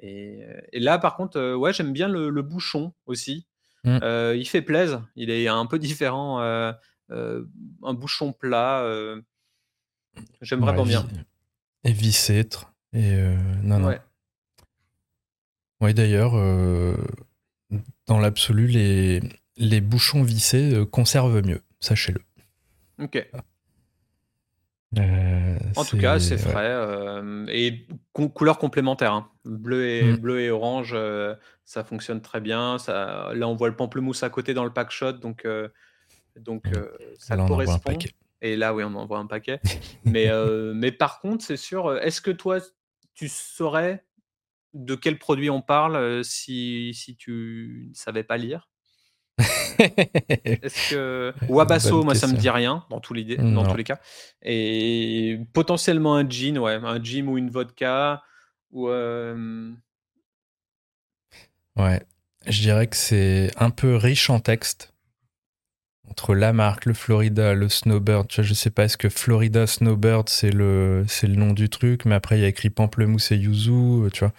Et, 0.00 0.44
là, 0.72 0.98
par 0.98 1.16
contre, 1.16 1.54
ouais, 1.54 1.72
j'aime 1.72 1.92
bien 1.92 2.08
le, 2.08 2.42
bouchon 2.42 2.92
aussi. 3.06 3.46
Mmh. 3.84 3.98
il 4.34 4.46
fait 4.46 4.62
plaisir. 4.62 5.06
Il 5.16 5.30
est 5.30 5.48
un 5.48 5.66
peu 5.66 5.78
différent. 5.78 6.40
un 6.40 7.94
bouchon 7.94 8.32
plat. 8.32 8.84
J'aime 10.40 10.60
vraiment 10.60 10.84
bien. 10.84 11.06
Et 11.84 11.92
vicêtre. 11.92 12.72
Et 12.92 13.16
non, 13.62 13.78
non. 13.78 13.94
Oui, 15.84 15.92
d'ailleurs, 15.92 16.32
euh, 16.34 16.96
dans 18.06 18.18
l'absolu, 18.18 18.66
les, 18.66 19.20
les 19.58 19.80
bouchons 19.82 20.22
vissés 20.22 20.72
euh, 20.72 20.86
conservent 20.86 21.46
mieux, 21.46 21.60
sachez-le. 21.78 22.20
Ok. 23.02 23.28
Euh, 24.96 25.58
en 25.76 25.84
tout 25.84 25.98
cas, 25.98 26.20
c'est 26.20 26.38
frais 26.38 26.72
et 27.48 27.86
couleur 28.12 28.58
complémentaire. 28.58 29.12
Hein. 29.12 29.28
Bleu, 29.44 29.86
et, 29.88 30.04
mm. 30.04 30.16
bleu 30.16 30.40
et 30.40 30.50
orange, 30.50 30.96
ça 31.64 31.84
fonctionne 31.84 32.22
très 32.22 32.40
bien. 32.40 32.78
Ça, 32.78 33.32
là, 33.34 33.46
on 33.46 33.54
voit 33.54 33.68
le 33.68 33.76
pamplemousse 33.76 34.22
à 34.22 34.30
côté 34.30 34.54
dans 34.54 34.64
le 34.64 34.72
pack 34.72 34.90
shot, 34.90 35.14
donc, 35.14 35.46
donc 36.40 36.64
ça 37.18 37.36
correspond. 37.36 37.98
Et 38.44 38.56
là, 38.56 38.74
oui, 38.74 38.84
on 38.84 38.94
en 38.94 39.06
voit 39.06 39.18
un 39.18 39.26
paquet. 39.26 39.58
mais, 40.04 40.28
mais 40.74 40.92
par 40.92 41.20
contre, 41.20 41.42
c'est 41.42 41.56
sûr, 41.56 41.96
est-ce 41.98 42.20
que 42.20 42.30
toi, 42.30 42.60
tu 43.14 43.28
saurais 43.28 44.04
de 44.74 44.94
quel 44.94 45.18
produit 45.18 45.48
on 45.48 45.62
parle 45.62 46.22
si, 46.24 46.92
si 46.94 47.16
tu 47.16 47.86
ne 47.88 47.94
savais 47.94 48.22
pas 48.22 48.36
lire? 48.36 48.68
Est-ce 49.78 50.90
que 50.90 51.32
Wabasso, 51.48 52.04
moi 52.04 52.14
ça 52.14 52.26
me 52.26 52.36
dit 52.36 52.50
rien 52.50 52.84
dans 52.90 53.00
tous 53.00 53.14
les 53.14 53.36
dans 53.36 53.66
tous 53.66 53.76
les 53.76 53.84
cas. 53.84 53.98
Et 54.42 55.40
potentiellement 55.52 56.14
un 56.14 56.28
gin, 56.28 56.58
ouais, 56.58 56.74
un 56.74 57.02
gin 57.02 57.26
ou 57.26 57.38
une 57.38 57.50
vodka 57.50 58.22
ou. 58.70 58.88
Ouais, 61.76 62.00
je 62.46 62.60
dirais 62.60 62.86
que 62.86 62.96
c'est 62.96 63.50
un 63.56 63.70
peu 63.70 63.96
riche 63.96 64.30
en 64.30 64.38
texte 64.38 64.93
entre 66.10 66.34
la 66.34 66.52
marque, 66.52 66.86
le 66.86 66.94
Florida, 66.94 67.54
le 67.54 67.68
Snowbird. 67.68 68.28
Tu 68.28 68.40
vois, 68.40 68.44
je 68.44 68.54
sais 68.54 68.70
pas, 68.70 68.84
est-ce 68.84 68.96
que 68.96 69.08
Florida 69.08 69.66
Snowbird 69.66 70.28
c'est 70.28 70.50
le 70.50 71.04
c'est 71.08 71.26
le 71.26 71.36
nom 71.36 71.52
du 71.52 71.68
truc, 71.68 72.04
mais 72.04 72.14
après 72.14 72.38
il 72.38 72.42
y 72.42 72.44
a 72.44 72.48
écrit 72.48 72.70
pamplemousse 72.70 73.32
et 73.32 73.36
yuzu, 73.36 74.10
tu 74.12 74.20
vois. 74.20 74.32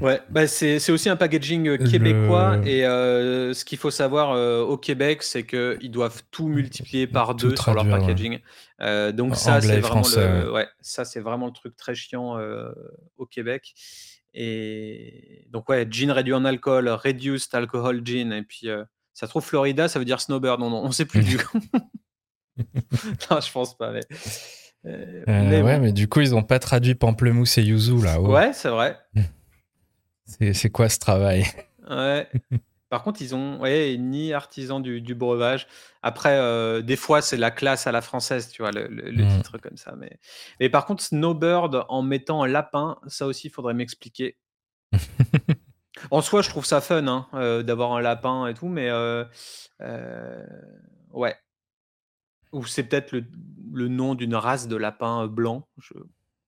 ouais, 0.00 0.20
bah 0.30 0.46
c'est 0.46 0.90
aussi 0.90 1.10
un 1.10 1.16
packaging 1.16 1.68
euh, 1.68 1.76
québécois 1.76 2.58
et 2.64 2.86
euh, 2.86 3.52
ce 3.52 3.66
qu'il 3.66 3.76
faut 3.76 3.90
savoir 3.90 4.30
au 4.66 4.78
Québec, 4.78 5.22
c'est 5.22 5.44
qu'ils 5.44 5.90
doivent 5.90 6.22
tout 6.30 6.48
multiplier 6.48 7.06
par 7.06 7.34
deux 7.34 7.54
sur 7.54 7.74
leur 7.74 7.86
packaging. 7.86 8.38
donc 9.12 9.36
ça, 9.36 9.60
c'est 9.60 9.80
vraiment 9.80 10.08
le, 10.16 10.52
ouais, 10.52 10.66
ça 10.80 11.04
c'est 11.04 11.20
vraiment 11.20 11.46
le 11.46 11.52
truc 11.52 11.76
très 11.76 11.94
chiant 11.94 12.38
au 13.18 13.26
Québec. 13.26 13.74
Et 14.38 15.46
donc 15.50 15.68
ouais, 15.68 15.86
gin 15.90 16.10
réduit 16.10 16.34
en 16.34 16.44
alcool, 16.44 16.88
reduced 16.88 17.54
alcohol 17.54 18.02
gin, 18.04 18.32
et 18.32 18.42
puis 18.42 18.68
ça 19.16 19.26
trouve 19.26 19.42
Florida, 19.42 19.88
ça 19.88 19.98
veut 19.98 20.04
dire 20.04 20.20
snowbird. 20.20 20.60
On, 20.60 20.70
on 20.70 20.92
sait 20.92 21.06
plus 21.06 21.24
du 21.24 21.38
coup. 21.44 21.58
non, 22.58 23.40
je 23.40 23.50
pense 23.50 23.76
pas. 23.76 23.90
Mais... 23.90 24.02
Euh, 24.84 25.22
mais 25.26 25.62
ouais, 25.62 25.80
mais 25.80 25.92
du 25.92 26.06
coup, 26.06 26.20
ils 26.20 26.30
n'ont 26.32 26.42
pas 26.42 26.58
traduit 26.58 26.94
pamplemousse 26.94 27.56
et 27.56 27.62
yuzu 27.62 28.02
là. 28.04 28.20
haut 28.20 28.30
Ouais, 28.30 28.52
c'est 28.52 28.68
vrai. 28.68 28.98
C'est 30.26 30.70
quoi 30.70 30.88
ce 30.88 30.98
travail? 30.98 31.44
Ouais. 31.88 32.28
Par 32.90 33.04
contre, 33.04 33.22
ils 33.22 33.34
ont 33.34 33.60
ouais, 33.60 33.96
ni 33.96 34.32
artisan 34.32 34.80
du, 34.80 35.00
du 35.00 35.14
breuvage. 35.14 35.68
Après, 36.02 36.36
euh, 36.36 36.82
des 36.82 36.96
fois, 36.96 37.22
c'est 37.22 37.36
la 37.36 37.52
classe 37.52 37.86
à 37.86 37.92
la 37.92 38.00
française, 38.00 38.48
tu 38.48 38.62
vois, 38.62 38.72
le, 38.72 38.88
hmm. 38.88 39.36
titre 39.36 39.58
comme 39.58 39.76
ça. 39.76 39.94
Mais... 39.96 40.18
Et 40.58 40.68
par 40.68 40.84
contre, 40.84 41.02
Snowbird, 41.02 41.84
en 41.88 42.02
mettant 42.02 42.42
un 42.42 42.48
lapin, 42.48 42.98
ça 43.06 43.26
aussi, 43.26 43.46
il 43.46 43.50
faudrait 43.50 43.74
m'expliquer. 43.74 44.36
En 46.10 46.20
soi, 46.20 46.42
je 46.42 46.48
trouve 46.48 46.64
ça 46.64 46.80
fun 46.80 47.06
hein, 47.06 47.26
euh, 47.34 47.62
d'avoir 47.62 47.92
un 47.92 48.00
lapin 48.00 48.46
et 48.46 48.54
tout, 48.54 48.68
mais 48.68 48.90
ouais. 51.12 51.34
Ou 52.52 52.64
c'est 52.64 52.84
peut-être 52.84 53.12
le, 53.12 53.24
le 53.72 53.88
nom 53.88 54.14
d'une 54.14 54.34
race 54.34 54.68
de 54.68 54.76
lapins 54.76 55.26
blancs. 55.26 55.64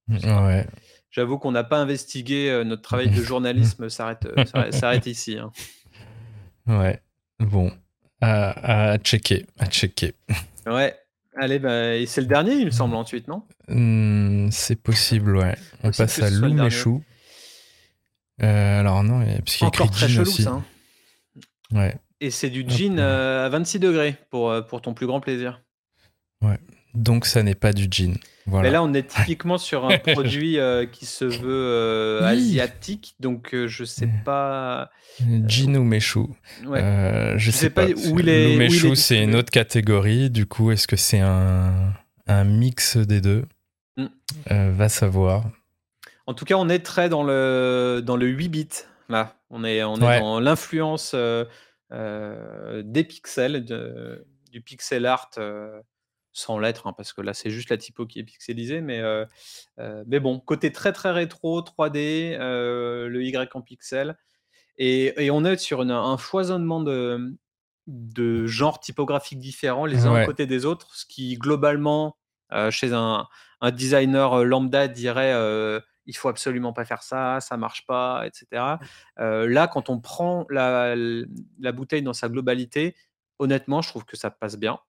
ouais. 0.08 0.66
J'avoue 1.10 1.38
qu'on 1.38 1.52
n'a 1.52 1.64
pas 1.64 1.78
investigué 1.78 2.62
notre 2.64 2.82
travail 2.88 3.08
de 3.10 3.22
journalisme, 3.22 3.88
s'arrête, 3.88 4.26
s'arrête 4.70 5.06
ici. 5.06 5.38
Hein. 5.38 5.50
Ouais, 6.66 7.00
bon, 7.40 7.72
à, 8.20 8.98
checker, 8.98 9.46
à 9.58 9.66
checker. 9.66 10.14
Ouais, 10.66 10.94
allez, 11.36 11.58
bah, 11.58 12.04
c'est 12.06 12.20
le 12.20 12.26
dernier, 12.26 12.54
il 12.54 12.66
me 12.66 12.70
semble, 12.70 12.94
ensuite, 12.94 13.26
non? 13.26 13.42
Mmh, 13.68 14.50
C'est 14.50 14.76
possible, 14.76 15.36
ouais. 15.36 15.56
On 15.82 15.90
passe 15.90 16.20
à 16.20 16.30
Lou 16.30 16.52
Méchou. 16.52 17.02
Euh, 18.42 18.80
alors 18.80 19.02
non, 19.02 19.24
parce 19.44 19.56
qu'il 19.56 19.66
Encore 19.66 19.90
très 19.90 20.08
chelou, 20.08 20.22
aussi. 20.22 20.42
ça. 20.42 20.50
Hein. 20.50 20.64
Ouais. 21.72 21.94
Et 22.20 22.30
c'est 22.30 22.50
du 22.50 22.64
jean 22.68 22.98
à 22.98 23.48
26 23.48 23.78
degrés 23.78 24.16
pour, 24.30 24.54
pour 24.66 24.80
ton 24.82 24.94
plus 24.94 25.06
grand 25.06 25.20
plaisir. 25.20 25.62
Ouais. 26.40 26.58
donc 26.94 27.26
ça 27.26 27.42
n'est 27.42 27.56
pas 27.56 27.72
du 27.72 27.88
gin. 27.90 28.16
Mais 28.46 28.70
là, 28.70 28.82
on 28.82 28.94
est 28.94 29.06
typiquement 29.06 29.58
sur 29.58 29.84
un 29.84 29.98
produit 30.14 30.58
euh, 30.58 30.86
qui 30.86 31.04
se 31.04 31.24
veut 31.24 31.42
euh, 31.44 32.22
asiatique, 32.22 33.14
donc 33.20 33.50
je 33.52 33.66
je 33.66 33.84
sais 33.84 34.08
pas. 34.24 34.90
Gin 35.46 35.76
ou 35.76 35.84
Meshu. 35.84 36.20
je, 36.62 36.68
ne 36.68 37.52
sais, 37.52 37.70
pas, 37.70 37.86
où 37.86 38.20
il 38.20 38.28
est. 38.28 38.56
Meshu, 38.56 38.96
c'est 38.96 39.22
une 39.22 39.34
autre 39.34 39.50
catégorie. 39.50 40.30
Du 40.30 40.46
coup, 40.46 40.70
est-ce 40.70 40.86
que 40.86 40.96
c'est 40.96 41.20
un, 41.20 41.92
un, 42.26 42.44
mix 42.44 42.96
des 42.96 43.20
deux? 43.20 43.44
Mm. 43.96 44.06
Va 44.70 44.88
savoir. 44.88 45.44
En 46.28 46.34
tout 46.34 46.44
cas, 46.44 46.56
on 46.56 46.68
est 46.68 46.84
très 46.84 47.08
dans 47.08 47.22
le, 47.22 48.02
dans 48.04 48.16
le 48.16 48.26
8 48.26 48.48
bits. 48.48 48.68
Là, 49.08 49.34
on 49.48 49.64
est, 49.64 49.82
on 49.82 49.96
est 49.96 50.20
dans 50.20 50.40
l'influence 50.40 51.14
des 51.90 53.04
pixels, 53.04 53.64
du 53.64 54.60
pixel 54.60 55.06
art 55.06 55.30
sans 56.38 56.58
lettres, 56.58 56.86
hein, 56.86 56.94
parce 56.96 57.12
que 57.12 57.20
là, 57.20 57.34
c'est 57.34 57.50
juste 57.50 57.70
la 57.70 57.76
typo 57.76 58.06
qui 58.06 58.20
est 58.20 58.24
pixelisée. 58.24 58.80
Mais, 58.80 59.00
euh, 59.00 59.24
euh, 59.78 60.04
mais 60.06 60.20
bon, 60.20 60.38
côté 60.38 60.72
très 60.72 60.92
très 60.92 61.10
rétro, 61.10 61.60
3D, 61.62 62.36
euh, 62.38 63.08
le 63.08 63.24
Y 63.24 63.50
en 63.54 63.60
pixel. 63.60 64.16
Et, 64.78 65.30
on 65.32 65.44
est 65.44 65.56
sur 65.56 65.80
un 65.80 66.16
foisonnement 66.16 66.80
de, 66.80 67.36
de 67.88 68.46
genres 68.46 68.78
typographiques 68.78 69.40
différents, 69.40 69.86
les 69.86 70.06
uns 70.06 70.14
à 70.14 70.24
côté 70.24 70.46
des 70.46 70.64
autres, 70.64 70.94
ce 70.94 71.04
qui 71.04 71.34
globalement, 71.34 72.16
chez 72.70 72.92
un, 72.92 73.26
designer 73.72 74.44
lambda, 74.44 74.86
dirait 74.86 75.34
il 76.08 76.16
faut 76.16 76.28
absolument 76.28 76.72
pas 76.72 76.84
faire 76.84 77.02
ça, 77.02 77.38
ça 77.40 77.56
marche 77.56 77.86
pas, 77.86 78.26
etc. 78.26 78.46
là, 79.18 79.68
quand 79.68 79.90
on 79.90 80.00
prend 80.00 80.46
la, 80.48 80.96
la, 80.96 81.72
bouteille 81.72 82.02
dans 82.02 82.14
sa 82.14 82.28
globalité, 82.28 82.96
honnêtement, 83.38 83.82
je 83.82 83.90
trouve 83.90 84.04
que 84.04 84.16
ça 84.16 84.30
passe 84.30 84.56
bien. 84.56 84.80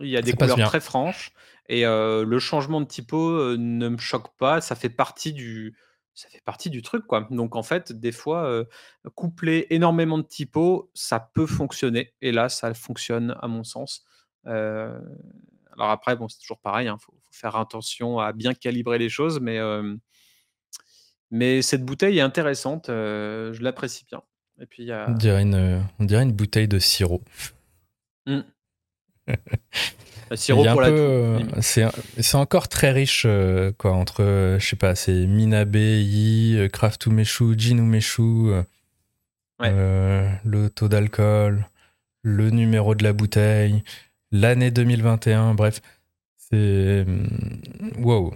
Il 0.00 0.08
y 0.08 0.16
a 0.16 0.22
des 0.22 0.34
couleurs 0.34 0.58
très 0.68 0.80
franches 0.80 1.32
et 1.68 1.84
le 1.84 2.38
changement 2.38 2.80
de 2.80 2.86
typo 2.86 3.56
ne 3.56 3.88
me 3.88 3.98
choque 3.98 4.36
pas. 4.36 4.60
Ça 4.60 4.74
fait 4.74 4.90
partie 4.90 5.32
du, 5.32 5.78
ça 6.14 6.28
fait 6.28 6.42
partie 6.44 6.68
du 6.68 6.82
truc, 6.82 7.06
quoi. 7.06 7.28
Donc 7.30 7.54
en 7.54 7.62
fait, 7.62 7.92
des 7.92 8.12
fois, 8.12 8.64
coupler 9.14 9.68
énormément 9.70 10.18
de 10.18 10.24
typos, 10.24 10.90
ça 10.94 11.20
peut 11.20 11.46
fonctionner. 11.46 12.12
Et 12.20 12.32
là, 12.32 12.48
ça 12.48 12.74
fonctionne 12.74 13.36
à 13.40 13.46
mon 13.46 13.62
sens. 13.62 14.04
alors 14.44 15.00
après, 15.78 16.16
bon, 16.16 16.28
c'est 16.28 16.40
toujours 16.40 16.58
pareil. 16.58 16.86
Il 16.86 16.88
hein, 16.88 16.98
faut, 16.98 17.14
faire 17.36 17.56
attention 17.56 18.18
à 18.18 18.32
bien 18.32 18.54
calibrer 18.54 18.98
les 18.98 19.08
choses, 19.08 19.40
mais 19.40 19.58
mais 21.30 21.62
cette 21.62 21.84
bouteille 21.84 22.18
est 22.18 22.22
intéressante. 22.22 22.86
je 22.88 23.62
l'apprécie 23.62 24.04
bien. 24.04 24.22
Et 24.60 24.66
puis 24.66 24.90
on, 24.90 25.12
dirait 25.12 25.42
une, 25.42 25.84
on 25.98 26.04
dirait 26.04 26.22
une 26.22 26.32
bouteille 26.32 26.68
de 26.68 26.78
sirop. 26.78 27.22
Mmh. 28.26 28.40
Euh, 30.32 31.40
c'est 31.60 32.34
encore 32.34 32.68
très 32.68 32.90
riche, 32.90 33.24
euh, 33.26 33.72
quoi, 33.78 33.92
entre, 33.92 34.22
euh, 34.22 34.58
je 34.58 34.66
sais 34.66 34.76
pas, 34.76 34.94
c'est 34.94 35.26
Minabe, 35.26 35.76
Yi, 35.76 36.68
Craft 36.72 37.06
Umeshu, 37.06 37.54
Jin 37.56 37.78
Umeshu, 37.78 38.50
le 39.60 40.68
taux 40.68 40.88
d'alcool, 40.88 41.68
le 42.22 42.50
numéro 42.50 42.94
de 42.94 43.04
la 43.04 43.12
bouteille, 43.12 43.82
l'année 44.32 44.70
2021, 44.70 45.54
bref. 45.54 45.80
C'est. 46.50 47.04
Mm, 47.06 48.04
wow. 48.04 48.34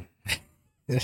ah, 0.89 0.95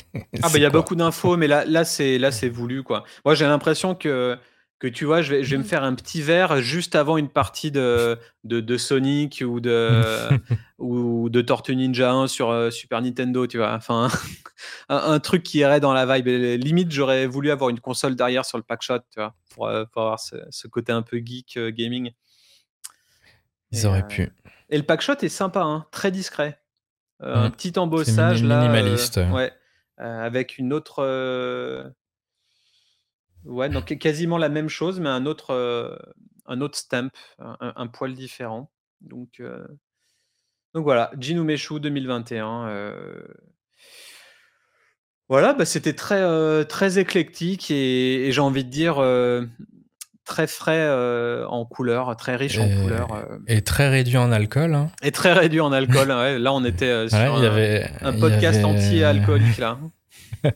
bah, 0.43 0.51
il 0.55 0.63
y 0.63 0.67
a 0.67 0.71
beaucoup 0.71 0.97
d'infos, 0.97 1.37
mais 1.37 1.47
là, 1.47 1.65
là 1.65 1.85
c'est 1.85 2.49
voulu, 2.49 2.83
quoi. 2.83 3.05
Moi, 3.25 3.35
j'ai 3.35 3.47
l'impression 3.47 3.95
que 3.95 4.39
que 4.79 4.87
tu 4.87 5.07
vois, 5.07 5.23
je 5.23 5.31
vais, 5.31 5.45
je 5.45 5.51
vais 5.51 5.57
me 5.57 5.63
faire 5.63 5.83
un 5.85 5.95
petit 5.95 6.21
verre 6.21 6.61
juste 6.61 6.95
avant 6.95 7.17
une 7.17 7.31
partie 7.31 7.71
de, 7.71 8.19
de, 8.45 8.77
Sonic 8.77 9.43
ou 9.47 9.61
de, 9.61 10.29
ou 10.79 11.31
de 11.31 11.41
Tortue 11.41 11.77
Ninja 11.77 12.13
1 12.13 12.27
sur 12.27 12.51
euh, 12.51 12.71
Super 12.71 13.01
Nintendo, 13.01 13.47
tu 13.47 13.57
vois. 13.57 13.73
Enfin, 13.73 14.09
un, 14.89 15.19
truc 15.19 15.43
qui 15.43 15.59
irait 15.59 15.81
dans 15.81 15.95
la 15.95 16.05
vibe. 16.05 16.27
limite, 16.63 16.93
j'aurais 16.93 17.27
voulu 17.27 17.51
avoir 17.51 17.71
une 17.71 17.81
console 17.81 18.17
derrière 18.17 18.45
sur 18.45 18.59
le 18.59 18.65
packshot, 18.65 18.99
tu 19.11 19.19
vois, 19.19 19.35
pour, 19.55 19.67
euh, 19.67 19.85
pour 19.87 20.03
avoir 20.03 20.21
ce, 20.21 20.67
côté 20.69 20.93
un 20.93 21.03
peu 21.03 21.23
geek 21.25 21.57
euh, 21.57 21.71
gaming. 21.71 22.13
Ils 23.73 23.87
auraient 23.87 24.07
pu. 24.07 24.31
Et 24.69 24.77
le 24.77 24.83
packshot 24.83 25.17
est 25.23 25.29
sympa, 25.29 25.63
hein, 25.63 25.87
très 25.91 26.11
discret. 26.11 26.61
Un 27.21 27.49
mmh. 27.49 27.53
petit 27.53 27.79
embossage 27.79 28.43
là. 28.43 28.61
Minimaliste. 28.61 29.21
ouais. 29.33 29.53
avec 29.99 30.59
une 30.59 30.73
autre 30.73 31.03
Ouais, 33.47 33.69
donc 33.69 33.97
quasiment 33.99 34.39
la 34.39 34.49
même 34.49 34.69
chose, 34.69 34.99
mais 34.99 35.09
un 35.09 35.25
autre, 35.25 35.51
euh, 35.51 35.97
un 36.47 36.61
autre 36.61 36.77
stamp, 36.77 37.11
un, 37.39 37.87
poil 37.87 38.13
différent. 38.15 38.71
Donc, 39.01 39.41
euh, 39.41 39.67
donc 40.75 40.83
voilà, 40.83 41.13
Jinu 41.19 41.43
Meshu 41.43 41.79
2021. 41.79 42.69
Euh. 42.69 43.23
Voilà, 45.29 45.55
bah, 45.55 45.65
c'était 45.65 45.93
très, 45.93 46.65
très 46.67 46.99
éclectique 46.99 47.71
et, 47.71 48.31
j'ai 48.31 48.41
envie 48.41 48.65
de 48.65 48.71
dire 48.71 48.97
très 50.27 50.47
frais 50.47 50.87
en 51.49 51.65
couleur, 51.65 52.15
très 52.17 52.37
riche 52.37 52.59
en 52.59 52.69
couleur. 52.69 53.09
Et 53.47 53.63
très 53.63 53.89
réduit 53.89 54.19
en 54.19 54.33
alcool. 54.33 54.75
Hein. 54.75 54.91
Et 55.03 55.13
très 55.13 55.33
réduit 55.33 55.61
en 55.61 55.73
alcool. 55.73 56.09
Là, 56.09 56.53
on 56.53 56.65
était 56.65 57.09
sur 57.09 57.19
un, 57.19 57.43
avait, 57.43 57.89
un, 58.03 58.13
podcast 58.13 58.65
anti-alcoolique 58.65 59.59
là. 59.59 59.79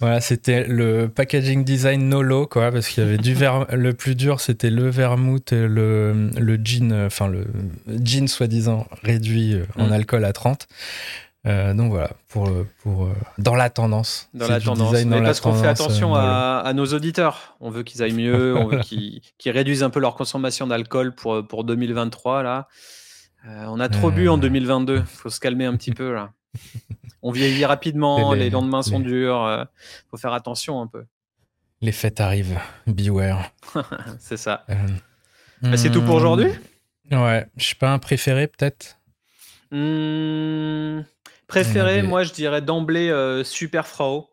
Voilà, 0.00 0.22
c'était 0.22 0.64
le 0.66 1.08
packaging 1.08 1.62
design 1.62 2.08
Nolo, 2.08 2.46
quoi, 2.46 2.72
parce 2.72 2.88
qu'il 2.88 3.04
y 3.04 3.06
avait 3.06 3.18
du 3.18 3.34
verre. 3.34 3.66
Le 3.76 3.92
plus 3.92 4.14
dur, 4.14 4.40
c'était 4.40 4.70
le 4.70 4.88
vermouth 4.88 5.52
et 5.52 5.68
le, 5.68 6.30
le 6.38 6.56
gin, 6.56 7.04
enfin 7.04 7.28
le 7.28 7.44
gin 8.02 8.26
soi-disant 8.26 8.86
réduit 9.02 9.54
euh, 9.54 9.64
en 9.76 9.88
mm. 9.88 9.92
alcool 9.92 10.24
à 10.24 10.32
30. 10.32 10.68
Euh, 11.46 11.72
donc 11.72 11.90
voilà, 11.90 12.10
pour, 12.28 12.50
pour, 12.82 13.06
euh, 13.06 13.14
dans 13.38 13.54
la 13.54 13.70
tendance. 13.70 14.28
Dans 14.34 14.48
la 14.48 14.60
tendance. 14.60 14.92
Mais 15.04 15.22
parce 15.22 15.40
qu'on 15.40 15.54
fait 15.54 15.68
attention 15.68 16.14
à, 16.14 16.62
à, 16.64 16.72
nos 16.74 16.86
auditeurs. 16.86 17.56
On 17.60 17.70
veut 17.70 17.82
qu'ils 17.82 18.02
aillent 18.02 18.12
mieux, 18.12 18.56
on 18.56 18.66
veut 18.66 18.80
qu'ils 18.80 19.22
réduisent 19.46 19.82
un 19.82 19.90
peu 19.90 20.00
leur 20.00 20.14
consommation 20.14 20.66
d'alcool 20.66 21.14
pour, 21.14 21.46
pour 21.46 21.64
2023. 21.64 22.42
Là. 22.42 22.68
on 23.44 23.80
a 23.80 23.88
trop 23.88 24.10
bu 24.10 24.28
en 24.28 24.36
2022. 24.36 24.96
Il 24.96 25.02
faut 25.06 25.30
se 25.30 25.40
calmer 25.40 25.64
un 25.64 25.76
petit 25.76 25.92
peu. 25.92 26.12
là. 26.12 26.30
On 27.22 27.32
vieillit 27.32 27.64
rapidement, 27.64 28.32
les, 28.32 28.50
lendemains 28.50 28.82
sont 28.82 29.00
durs. 29.00 29.42
Il 29.46 29.60
euh, 29.60 29.64
faut 30.10 30.16
faire 30.16 30.32
attention 30.32 30.80
un 30.80 30.86
peu. 30.86 31.04
Les 31.82 31.92
fêtes 31.92 32.20
arrivent, 32.20 32.58
beware. 32.86 33.52
c'est 34.18 34.36
ça. 34.36 34.64
Euh, 34.70 34.74
bah, 35.62 35.76
c'est 35.76 35.90
tout 35.90 36.02
pour 36.02 36.14
aujourd'hui 36.14 36.50
Ouais, 37.10 37.46
je 37.56 37.64
suis 37.64 37.74
pas 37.74 37.92
un 37.92 37.98
préféré 37.98 38.46
peut-être? 38.46 38.98
Hmm, 39.70 41.02
préféré, 41.50 42.02
moi 42.02 42.22
je 42.22 42.32
dirais 42.32 42.62
d'emblée 42.62 43.10
euh, 43.10 43.44
Super 43.44 43.86
Frau. 43.86 44.30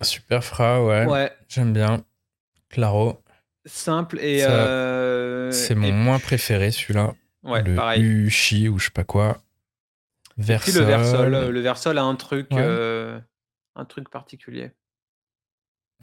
Super 0.00 0.42
Frau, 0.42 0.88
ouais. 0.88 1.06
Ouais. 1.06 1.32
J'aime 1.48 1.72
bien. 1.72 2.04
Claro. 2.68 3.22
Simple 3.64 4.18
et. 4.20 4.40
c'est 5.52 5.74
mon 5.74 5.92
moins 5.92 6.18
préféré 6.18 6.70
celui-là. 6.70 7.14
Ouais, 7.44 7.62
le 7.62 7.76
pareil. 7.76 8.02
Uchi 8.02 8.68
ou 8.68 8.78
je 8.78 8.86
sais 8.86 8.90
pas 8.90 9.04
quoi. 9.04 9.42
Versol. 10.36 10.82
le 10.82 10.86
Versol, 10.86 11.50
le 11.50 11.60
Versol 11.60 11.98
a 11.98 12.02
un 12.02 12.16
truc, 12.16 12.48
euh, 12.52 13.20
un 13.76 13.84
truc 13.84 14.08
particulier. 14.08 14.72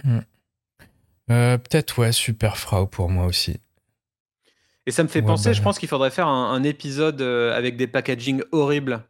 Hmm. 0.04 0.20
Euh, 1.30 1.58
peut-être 1.58 1.98
ouais, 2.00 2.12
Super 2.12 2.58
Frau 2.58 2.88
pour 2.88 3.10
moi 3.10 3.26
aussi. 3.26 3.60
Et 4.86 4.92
ça 4.92 5.04
me 5.04 5.08
fait 5.08 5.22
penser, 5.22 5.50
bah 5.50 5.54
je 5.54 5.62
pense 5.62 5.78
qu'il 5.78 5.90
faudrait 5.90 6.10
faire 6.10 6.28
un, 6.28 6.64
épisode 6.64 7.22
euh, 7.22 7.56
avec 7.56 7.78
des 7.78 7.88
packaging 7.88 8.42
horribles. 8.52 9.04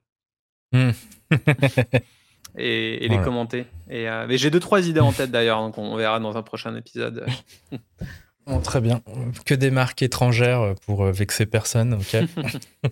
Hmm. 0.72 0.92
et, 2.58 3.08
les 3.08 3.22
commenter. 3.22 3.66
Et, 3.90 4.08
mais 4.28 4.38
j'ai 4.38 4.50
deux 4.50 4.60
trois 4.60 4.88
idées 4.88 5.00
en 5.00 5.12
tête 5.12 5.32
d'ailleurs, 5.32 5.60
donc 5.60 5.78
on 5.78 5.96
verra 5.96 6.20
dans 6.20 6.38
un 6.38 6.44
prochain 6.44 6.76
épisode. 6.76 7.26
très 8.64 8.82
bien. 8.82 9.02
Que 9.46 9.54
des 9.54 9.72
marques 9.72 10.02
étrangères 10.02 10.76
pour 10.86 11.06
vexer 11.06 11.46
personne, 11.46 11.94
ok. 11.94 12.18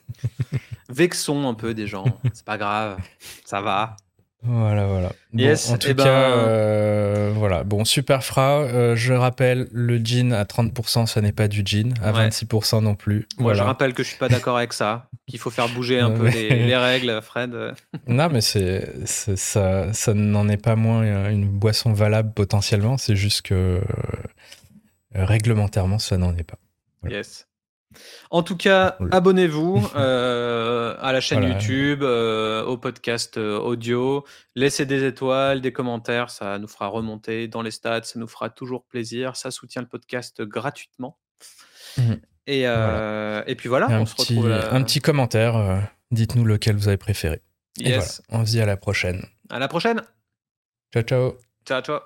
Vexons 0.89 1.47
un 1.47 1.53
peu 1.53 1.73
des 1.73 1.87
gens. 1.87 2.05
C'est 2.33 2.45
pas 2.45 2.57
grave, 2.57 2.97
ça 3.45 3.61
va. 3.61 3.97
Voilà, 4.41 4.87
voilà. 4.87 5.07
en 5.09 5.77
tout 5.77 5.87
eh 5.89 5.95
cas, 5.95 6.03
ben, 6.03 6.07
euh, 6.07 7.33
voilà. 7.35 7.63
Bon, 7.63 7.83
super 7.83 8.23
fra. 8.23 8.61
Euh, 8.61 8.95
je 8.95 9.13
rappelle, 9.13 9.67
le 9.71 9.97
jean 9.97 10.31
à 10.31 10.43
30%, 10.45 11.07
ça 11.07 11.21
n'est 11.21 11.33
pas 11.33 11.49
du 11.49 11.61
jean. 11.65 11.93
À 12.01 12.13
26% 12.13 12.81
non 12.81 12.95
plus. 12.95 13.27
Moi, 13.37 13.53
je 13.53 13.61
rappelle 13.61 13.93
que 13.93 14.03
je 14.03 14.09
suis 14.09 14.17
pas 14.17 14.29
d'accord 14.29 14.57
avec 14.57 14.71
ça. 14.71 15.08
Qu'il 15.29 15.39
faut 15.39 15.51
faire 15.51 15.69
bouger 15.69 15.99
un 15.99 16.11
peu 16.11 16.27
les, 16.27 16.75
règles, 16.75 17.21
Fred. 17.21 17.55
non, 18.07 18.29
mais 18.29 18.41
c'est, 18.41 19.05
ça, 19.05 19.93
ça 19.93 20.13
n'en 20.13 20.49
est 20.49 20.57
pas 20.57 20.75
moins 20.75 21.29
une 21.29 21.47
boisson 21.47 21.93
valable 21.93 22.33
potentiellement. 22.33 22.97
C'est 22.97 23.15
juste 23.15 23.43
que 23.43 23.81
euh, 25.15 25.25
réglementairement, 25.25 25.99
ça 25.99 26.17
n'en 26.17 26.35
est 26.35 26.43
pas. 26.43 26.57
Yes. 27.07 27.47
En 28.29 28.43
tout 28.43 28.55
cas, 28.55 28.97
abonnez-vous 29.11 29.89
euh, 29.95 30.95
à 30.99 31.11
la 31.11 31.21
chaîne 31.21 31.43
YouTube, 31.43 32.03
euh, 32.03 32.63
au 32.63 32.77
podcast 32.77 33.37
audio. 33.37 34.23
Laissez 34.55 34.85
des 34.85 35.03
étoiles, 35.03 35.61
des 35.61 35.73
commentaires, 35.73 36.29
ça 36.29 36.59
nous 36.59 36.67
fera 36.67 36.87
remonter 36.87 37.47
dans 37.47 37.63
les 37.63 37.71
stats, 37.71 38.03
ça 38.03 38.19
nous 38.19 38.27
fera 38.27 38.49
toujours 38.49 38.83
plaisir. 38.85 39.35
Ça 39.35 39.49
soutient 39.49 39.81
le 39.81 39.87
podcast 39.87 40.41
gratuitement. 40.43 41.17
Mhm. 41.97 42.21
Et, 42.51 42.63
et, 42.63 43.55
puis 43.55 43.69
voilà, 43.69 43.87
on 43.91 44.05
se 44.05 44.15
retrouve. 44.15 44.51
Un 44.51 44.83
petit 44.83 45.01
commentaire 45.01 45.87
Dites-nous 46.11 46.43
lequel 46.43 46.75
vous 46.75 46.87
avez 46.87 46.97
préféré. 46.97 47.41
Yes. 47.77 48.21
on 48.29 48.45
se 48.45 48.51
dit 48.51 48.61
à 48.61 48.65
la 48.65 48.77
prochaine. 48.77 49.25
À 49.49 49.59
la 49.59 49.67
prochaine. 49.67 50.01
Ciao, 50.91 51.03
ciao. 51.03 51.37
Ciao, 51.65 51.81
ciao. 51.81 51.99